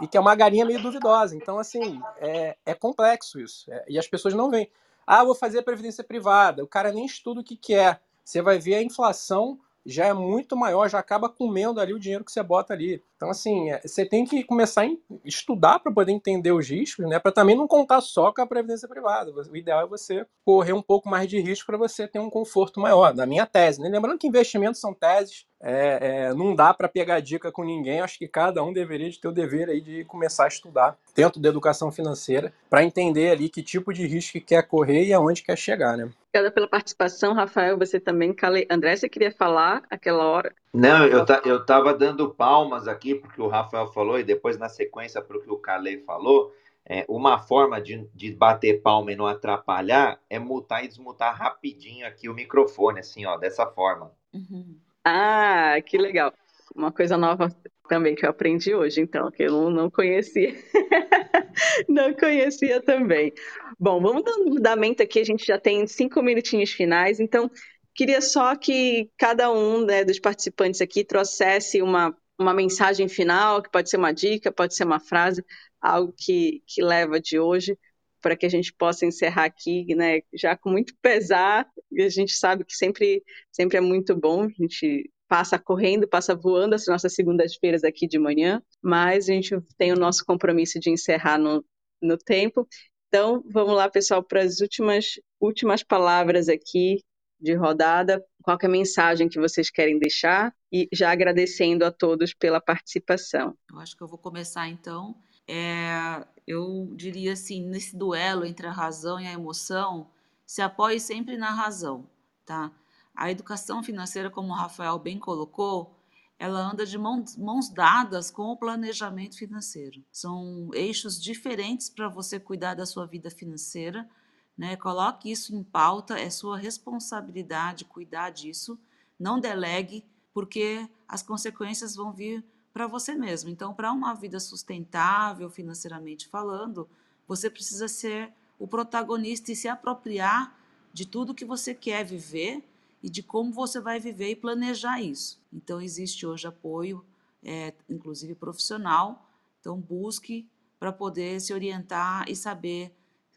[0.00, 1.34] E que é uma galinha meio duvidosa.
[1.34, 3.68] Então, assim, é, é complexo isso.
[3.72, 4.70] É, e as pessoas não veem.
[5.04, 6.62] Ah, vou fazer a previdência privada.
[6.62, 7.98] O cara nem estuda o que, que é.
[8.24, 12.24] Você vai ver a inflação já é muito maior, já acaba comendo ali o dinheiro
[12.24, 13.02] que você bota ali.
[13.22, 14.90] Então, assim, é, você tem que começar a
[15.24, 17.20] estudar para poder entender os riscos, né?
[17.20, 19.30] Para também não contar só com a previdência privada.
[19.32, 22.80] O ideal é você correr um pouco mais de risco para você ter um conforto
[22.80, 23.80] maior, na minha tese.
[23.80, 23.88] Né?
[23.88, 28.00] Lembrando que investimentos são teses, é, é, não dá para pegar dica com ninguém.
[28.00, 31.40] Acho que cada um deveria de ter o dever aí de começar a estudar dentro
[31.40, 35.44] da educação financeira para entender ali que tipo de risco que quer correr e aonde
[35.44, 36.10] quer chegar, né?
[36.28, 37.78] Obrigada pela participação, Rafael.
[37.78, 38.34] Você também,
[38.68, 40.52] André, você queria falar aquela hora?
[40.72, 44.68] Não, eu, ta, eu tava dando palmas aqui porque o Rafael falou e depois na
[44.68, 46.52] sequência para o que o Calei falou.
[46.84, 52.06] É, uma forma de, de bater palma e não atrapalhar é mutar e desmutar rapidinho
[52.06, 54.10] aqui o microfone, assim, ó, dessa forma.
[54.34, 54.76] Uhum.
[55.04, 56.32] Ah, que legal.
[56.74, 57.54] Uma coisa nova
[57.88, 60.54] também que eu aprendi hoje, então, que eu não, conhecia.
[61.88, 63.32] não conhecia também.
[63.78, 67.50] Bom, vamos dar um andamento aqui, a gente já tem cinco minutinhos finais, então
[67.94, 73.70] queria só que cada um né, dos participantes aqui trouxesse uma, uma mensagem final, que
[73.70, 75.44] pode ser uma dica, pode ser uma frase,
[75.80, 77.78] algo que, que leva de hoje,
[78.20, 82.34] para que a gente possa encerrar aqui, né, já com muito pesar, e a gente
[82.34, 87.14] sabe que sempre, sempre é muito bom, a gente passa correndo, passa voando as nossas
[87.14, 91.64] segundas-feiras aqui de manhã, mas a gente tem o nosso compromisso de encerrar no,
[92.02, 92.68] no tempo.
[93.08, 97.02] Então, vamos lá, pessoal, para as últimas, últimas palavras aqui
[97.42, 98.24] de rodada.
[98.42, 100.54] Qual é a mensagem que vocês querem deixar?
[100.72, 103.56] E já agradecendo a todos pela participação.
[103.70, 105.16] Eu acho que eu vou começar então.
[105.46, 110.08] É, eu diria assim, nesse duelo entre a razão e a emoção,
[110.46, 112.08] se apoie sempre na razão,
[112.46, 112.70] tá?
[113.14, 115.98] A educação financeira, como o Rafael bem colocou,
[116.38, 120.02] ela anda de mãos, mãos dadas com o planejamento financeiro.
[120.10, 124.08] São eixos diferentes para você cuidar da sua vida financeira.
[124.56, 124.76] Né?
[124.76, 128.78] Coloque isso em pauta, é sua responsabilidade cuidar disso.
[129.18, 133.50] Não delegue, porque as consequências vão vir para você mesmo.
[133.50, 136.88] Então, para uma vida sustentável financeiramente falando,
[137.26, 140.56] você precisa ser o protagonista e se apropriar
[140.92, 142.62] de tudo que você quer viver
[143.02, 145.40] e de como você vai viver e planejar isso.
[145.52, 147.04] Então, existe hoje apoio,
[147.42, 149.28] é, inclusive profissional,
[149.60, 150.48] então busque
[150.78, 152.94] para poder se orientar e saber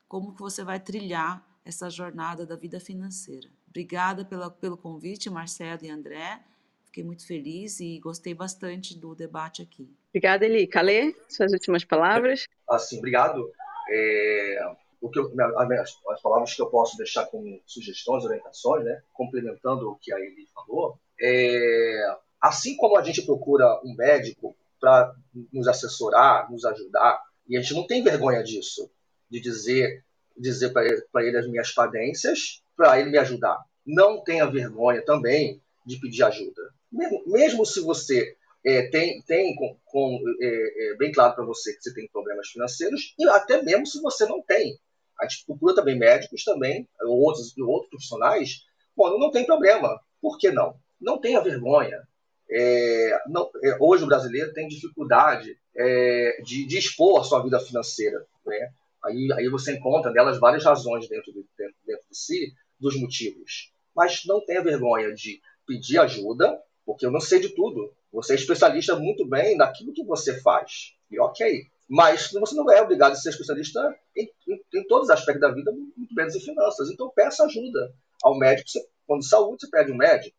[0.07, 3.49] como que você vai trilhar essa jornada da vida financeira.
[3.67, 6.39] Obrigada pela, pelo convite, Marcelo e André.
[6.85, 9.93] Fiquei muito feliz e gostei bastante do debate aqui.
[10.09, 10.65] Obrigada, Eli.
[10.65, 12.45] Calê, suas últimas palavras.
[12.69, 13.51] Assim, obrigado.
[13.89, 19.01] É, o que eu, as, as, palavras que eu posso deixar como sugestões, orientações, né,
[19.13, 25.13] complementando o que a Eli falou, é, assim como a gente procura um médico para
[25.51, 28.89] nos assessorar, nos ajudar, e a gente não tem vergonha disso,
[29.35, 30.03] de dizer
[30.37, 33.57] dizer para ele, ele as minhas padências, para ele me ajudar.
[33.85, 36.61] Não tenha vergonha também de pedir ajuda.
[36.91, 41.73] Mesmo, mesmo se você é, tem, tem com, com é, é, bem claro para você
[41.73, 44.77] que você tem problemas financeiros, e até mesmo se você não tem.
[45.19, 48.65] A gente procura também médicos também, ou outros, outros profissionais,
[48.95, 49.99] quando não tem problema.
[50.21, 50.75] Por que não?
[50.99, 52.01] Não tenha vergonha.
[52.49, 57.59] É, não, é, hoje o brasileiro tem dificuldade é, de, de, expor a sua vida
[57.59, 58.25] financeira.
[58.45, 58.71] Né?
[59.05, 63.71] Aí, aí você encontra nelas várias razões dentro de, dentro, dentro de si dos motivos.
[63.95, 67.93] Mas não tenha vergonha de pedir ajuda, porque eu não sei de tudo.
[68.11, 70.95] Você é especialista muito bem naquilo que você faz.
[71.11, 71.67] E ok.
[71.87, 73.79] Mas você não é obrigado a ser especialista
[74.15, 76.89] em, em, em todos os aspectos da vida, muito menos em finanças.
[76.89, 77.93] Então peça ajuda
[78.23, 78.67] ao médico
[79.05, 80.35] Quando de saúde, você pede um médico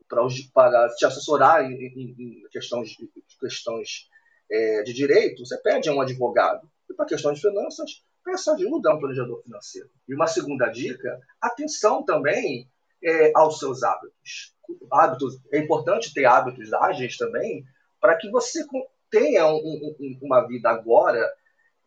[0.52, 2.96] para, te assessorar em, em, em questões,
[3.38, 4.08] questões
[4.50, 6.68] é, de direito, você pede a um advogado.
[6.90, 9.88] E para questões de finanças, peça ajuda a um planejador financeiro.
[10.08, 12.68] E uma segunda dica, atenção também
[13.02, 14.52] é, aos seus hábitos.
[14.90, 15.38] hábitos.
[15.52, 17.64] É importante ter hábitos ágeis também,
[18.00, 18.66] para que você
[19.08, 21.24] tenha um, um, uma vida agora,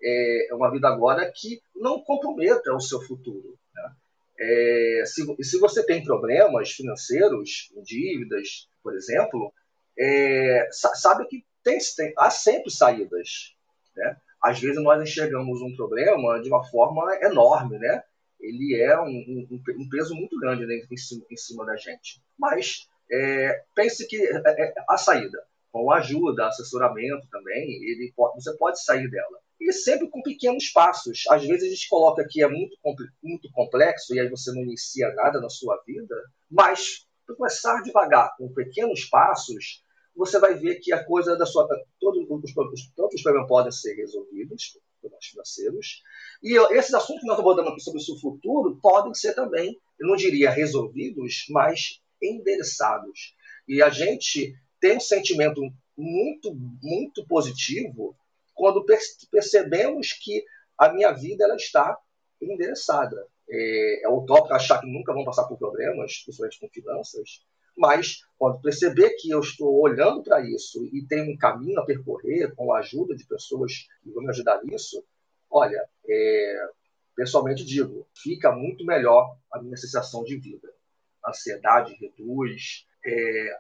[0.02, 3.60] é, uma vida agora que não comprometa o seu futuro.
[3.76, 3.92] Né?
[4.40, 9.54] É, se, se você tem problemas financeiros, dívidas, por exemplo,
[9.98, 13.54] é, sabe que tem, tem, há sempre saídas.
[13.94, 14.18] Né?
[14.42, 18.04] Às vezes nós enxergamos um problema de uma forma enorme, né?
[18.40, 22.22] Ele é um, um, um peso muito grande né, em, cima, em, cima, da gente.
[22.38, 28.56] Mas é, pense que é, é, a saída, com ajuda, assessoramento também, ele pode, você
[28.56, 29.40] pode sair dela.
[29.60, 31.26] E sempre com pequenos passos.
[31.30, 32.78] Às vezes a gente coloca que é muito,
[33.22, 36.16] muito complexo e aí você não inicia nada na sua vida,
[36.50, 39.84] mas começar devagar, com pequenos passos,
[40.16, 41.68] você vai ver que a coisa da sua.
[42.00, 42.54] Todos os,
[42.96, 46.04] todos os problemas podem ser resolvidos, problemas financeiros.
[46.44, 50.16] E esses assuntos que nós abordamos aqui sobre o futuro podem ser também, eu não
[50.16, 53.36] diria resolvidos, mas endereçados.
[53.68, 55.62] E a gente tem um sentimento
[55.98, 58.16] muito, muito positivo
[58.54, 58.86] quando
[59.32, 60.44] percebemos que
[60.78, 61.98] a minha vida ela está
[62.42, 63.28] endereçada.
[63.50, 67.42] É, é utópico achar que nunca vão passar por problemas, principalmente com finanças,
[67.80, 72.54] mas quando perceber que eu estou olhando para isso e tenho um caminho a percorrer
[72.56, 75.04] com a ajuda de pessoas que vão me ajudar nisso,
[75.50, 76.70] olha, é,
[77.16, 80.72] pessoalmente digo, fica muito melhor a minha sensação de vida.
[81.24, 83.60] A ansiedade reduz, é,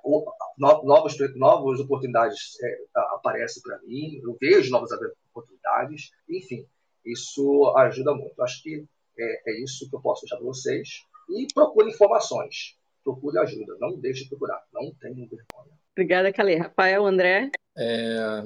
[0.57, 4.91] novas, novas oportunidades é, aparecem para mim, eu vejo novas
[5.29, 6.67] oportunidades, enfim,
[7.05, 8.41] isso ajuda muito.
[8.41, 8.85] Acho que
[9.17, 11.05] é, é isso que eu posso deixar para vocês.
[11.29, 12.78] E procure informações
[13.13, 13.75] procure ajuda.
[13.79, 14.61] Não deixe de procurar.
[14.73, 15.79] Não tenha vergonha.
[15.91, 16.57] Obrigada, Calê.
[16.57, 17.51] Rafael, André?
[17.77, 18.43] É,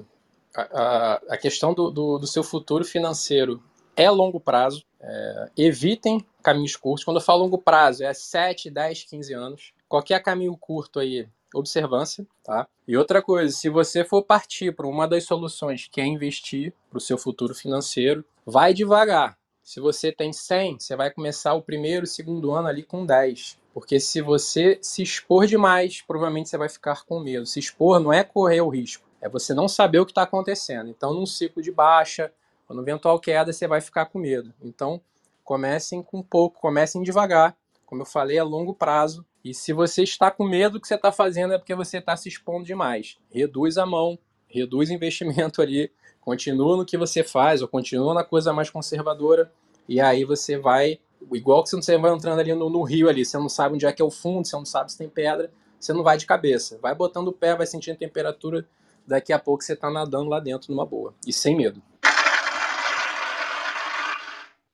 [0.55, 3.61] a, a, questão do, do, do, seu futuro financeiro
[3.95, 4.83] é longo prazo.
[5.01, 7.03] É, evitem caminhos curtos.
[7.03, 9.73] Quando eu falo longo prazo, é 7, 10, 15 anos.
[9.87, 12.67] Qualquer caminho curto aí, observância, tá?
[12.87, 16.97] E outra coisa, se você for partir para uma das soluções que é investir para
[16.97, 19.37] o seu futuro financeiro, vai devagar.
[19.61, 23.61] Se você tem 100, você vai começar o primeiro, segundo ano ali com 10.
[23.73, 27.45] Porque se você se expor demais, provavelmente você vai ficar com medo.
[27.45, 30.89] Se expor não é correr o risco, é você não saber o que está acontecendo.
[30.89, 32.31] Então, num ciclo de baixa,
[32.69, 34.53] ou no eventual queda, você vai ficar com medo.
[34.61, 35.01] Então,
[35.43, 37.55] comecem com pouco, comecem devagar.
[37.85, 39.25] Como eu falei, a longo prazo.
[39.43, 42.15] E se você está com medo, o que você está fazendo é porque você está
[42.15, 43.17] se expondo demais.
[43.31, 44.17] Reduz a mão,
[44.47, 49.51] reduz o investimento ali, continua no que você faz, ou continua na coisa mais conservadora,
[49.87, 50.99] e aí você vai
[51.33, 53.91] igual que você vai entrando ali no, no, rio ali, você não sabe onde é
[53.91, 56.77] que é o fundo, você não sabe se tem pedra, você não vai de cabeça.
[56.81, 58.67] Vai botando o pé, vai sentindo a temperatura,
[59.05, 61.13] daqui a pouco você está nadando lá dentro numa boa.
[61.27, 61.81] E sem medo.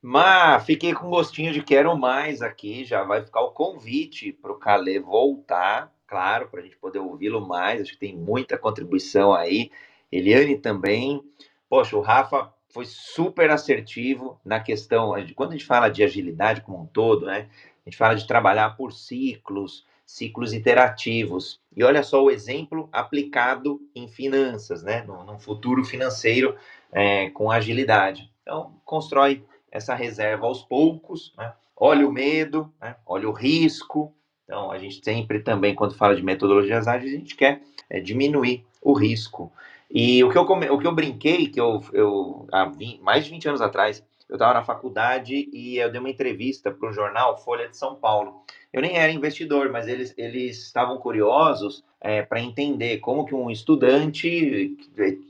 [0.01, 2.85] Mas fiquei com gostinho de quero mais aqui.
[2.85, 7.45] Já vai ficar o convite para o Calê voltar, claro, para a gente poder ouvi-lo
[7.45, 7.81] mais.
[7.81, 9.71] Acho que tem muita contribuição aí.
[10.11, 11.21] Eliane também.
[11.69, 16.83] Poxa, o Rafa foi super assertivo na questão, quando a gente fala de agilidade como
[16.83, 17.49] um todo, né?
[17.85, 21.59] A gente fala de trabalhar por ciclos, ciclos iterativos.
[21.75, 25.03] E olha só o exemplo aplicado em finanças, né?
[25.03, 26.55] No, no futuro financeiro
[26.91, 28.31] é, com agilidade.
[28.43, 31.53] Então, constrói essa reserva aos poucos, né?
[31.75, 32.95] Olha o medo, né?
[33.05, 34.13] olha o risco.
[34.43, 38.65] Então, a gente sempre também, quando fala de metodologias ágeis, a gente quer é, diminuir
[38.81, 39.51] o risco.
[39.89, 40.69] E o que eu, come...
[40.69, 43.01] o que eu brinquei, que eu, eu há 20...
[43.01, 46.87] mais de 20 anos atrás, eu estava na faculdade e eu dei uma entrevista para
[46.87, 48.43] o jornal Folha de São Paulo.
[48.71, 53.49] Eu nem era investidor, mas eles, eles estavam curiosos é, para entender como que um
[53.49, 54.77] estudante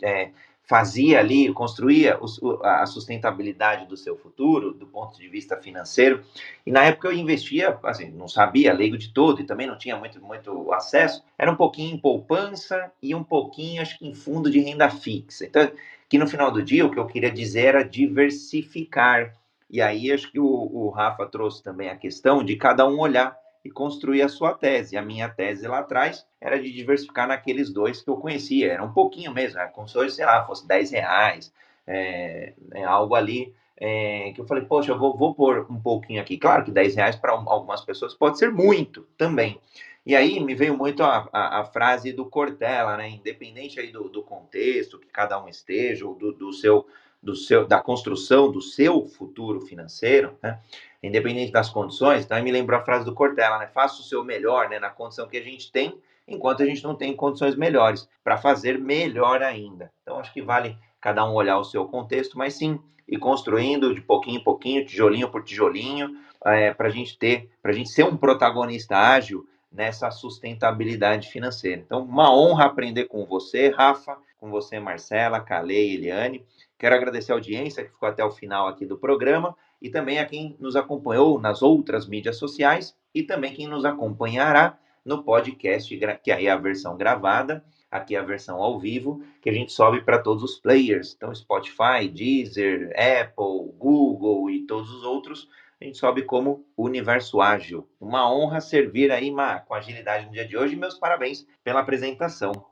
[0.02, 0.32] é,
[0.70, 2.20] fazia ali, construía
[2.62, 6.24] a sustentabilidade do seu futuro, do ponto de vista financeiro.
[6.64, 9.98] E na época eu investia, assim, não sabia, leigo de todo, e também não tinha
[9.98, 11.24] muito, muito acesso.
[11.36, 15.44] Era um pouquinho em poupança e um pouquinho, acho que em fundo de renda fixa.
[15.44, 15.72] Então,
[16.08, 19.34] que no final do dia, o que eu queria dizer era diversificar.
[19.72, 23.36] E aí, acho que o, o Rafa trouxe também a questão de cada um olhar
[23.64, 24.98] e construir a sua tese.
[24.98, 28.94] A minha tese lá atrás era de diversificar naqueles dois que eu conhecia, era um
[28.94, 31.54] pouquinho mesmo, era como se, sei lá, fosse 10 reais,
[31.86, 36.22] é, é algo ali é, que eu falei, poxa, eu vou, vou pôr um pouquinho
[36.22, 36.38] aqui.
[36.38, 39.60] Claro que 10 reais para algumas pessoas pode ser muito também.
[40.06, 43.10] E aí me veio muito a, a, a frase do Cortella, né?
[43.10, 46.88] Independente aí do, do, contexto que cada um esteja, ou do, do seu
[47.22, 50.60] do seu, da construção do seu futuro financeiro, né?
[51.04, 53.68] independente das condições, então me lembrou a frase do Cortella, né?
[53.68, 54.80] Faça o seu melhor, né?
[54.80, 55.98] Na condição que a gente tem,
[56.28, 59.92] enquanto a gente não tem condições melhores, para fazer melhor ainda.
[60.02, 64.02] Então, acho que vale cada um olhar o seu contexto, mas sim, ir construindo de
[64.02, 68.04] pouquinho em pouquinho, tijolinho por tijolinho, é, para a gente ter, para a gente ser
[68.04, 71.82] um protagonista ágil nessa sustentabilidade financeira.
[71.82, 76.46] Então, uma honra aprender com você, Rafa, com você, Marcela, Calei, Eliane.
[76.80, 80.26] Quero agradecer a audiência que ficou até o final aqui do programa e também a
[80.26, 86.32] quem nos acompanhou nas outras mídias sociais e também quem nos acompanhará no podcast, que
[86.32, 90.02] aí é a versão gravada, aqui é a versão ao vivo, que a gente sobe
[90.02, 91.14] para todos os players.
[91.16, 95.50] Então, Spotify, Deezer, Apple, Google e todos os outros,
[95.82, 97.90] a gente sobe como Universo Ágil.
[98.00, 100.78] Uma honra servir aí, Ma, com agilidade no dia de hoje.
[100.78, 102.69] Meus parabéns pela apresentação.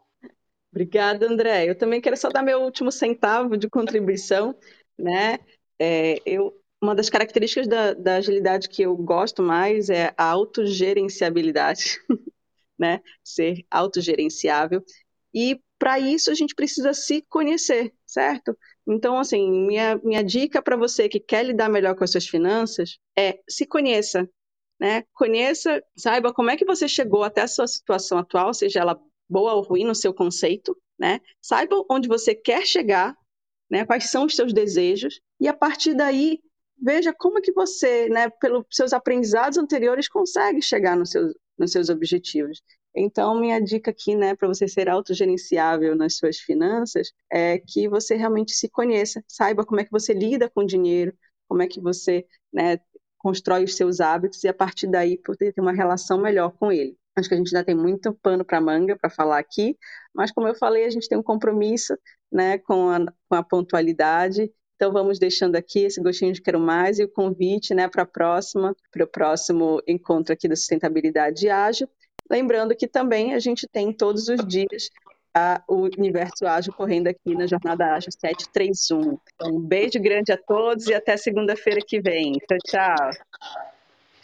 [0.78, 1.68] Obrigada, André.
[1.68, 4.56] Eu também quero só dar meu último centavo de contribuição,
[4.98, 5.40] né?
[5.80, 12.00] É, eu uma das características da, da, agilidade que eu gosto mais é a autogerenciabilidade,
[12.78, 13.02] né?
[13.24, 14.84] Ser autogerenciável.
[15.34, 18.56] E para isso a gente precisa se conhecer, certo?
[18.88, 23.00] Então, assim, minha, minha dica para você que quer lidar melhor com as suas finanças
[23.18, 24.30] é se conheça,
[24.80, 25.04] né?
[25.12, 29.54] Conheça, saiba como é que você chegou até a sua situação atual, seja ela boa
[29.54, 31.20] ou ruim no seu conceito, né?
[31.42, 33.16] Saiba onde você quer chegar,
[33.70, 33.86] né?
[33.86, 36.40] Quais são os seus desejos e a partir daí
[36.80, 41.90] veja como que você, né, pelos seus aprendizados anteriores, consegue chegar nos seus, nos seus
[41.90, 42.62] objetivos.
[42.96, 48.16] Então, minha dica aqui, né, para você ser autogerenciável nas suas finanças, é que você
[48.16, 51.14] realmente se conheça, saiba como é que você lida com o dinheiro,
[51.48, 52.80] como é que você, né,
[53.18, 56.98] constrói os seus hábitos e a partir daí poder ter uma relação melhor com ele.
[57.18, 59.76] Acho que a gente ainda tem muito pano para manga para falar aqui,
[60.14, 61.98] mas como eu falei, a gente tem um compromisso,
[62.32, 67.00] né, com a, com a pontualidade então vamos deixando aqui esse gostinho de quero mais
[67.00, 71.90] e o convite né, para a próxima, para o próximo encontro aqui da sustentabilidade ágil.
[72.30, 74.90] Lembrando que também a gente tem todos os dias
[75.34, 79.18] a, o Universo Ágil correndo aqui na Jornada Ágil 731.
[79.36, 82.34] Então, um beijo grande a todos e até segunda-feira que vem.
[82.34, 83.10] Tchau, tchau.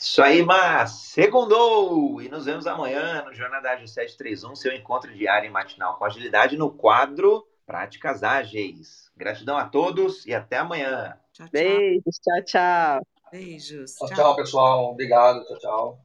[0.03, 2.21] Isso aí, mas segundou!
[2.21, 6.57] E nos vemos amanhã no Jornada Ágil 731, seu encontro diário e matinal com agilidade
[6.57, 9.09] no quadro Práticas Ágeis.
[9.15, 11.17] Gratidão a todos e até amanhã.
[11.31, 11.49] Tchau, tchau.
[11.53, 13.07] Beijos, tchau, tchau.
[13.31, 13.95] Beijos.
[13.95, 14.91] Tchau, tchau, pessoal.
[14.91, 15.41] Obrigado.
[15.45, 15.99] Tchau, tchau.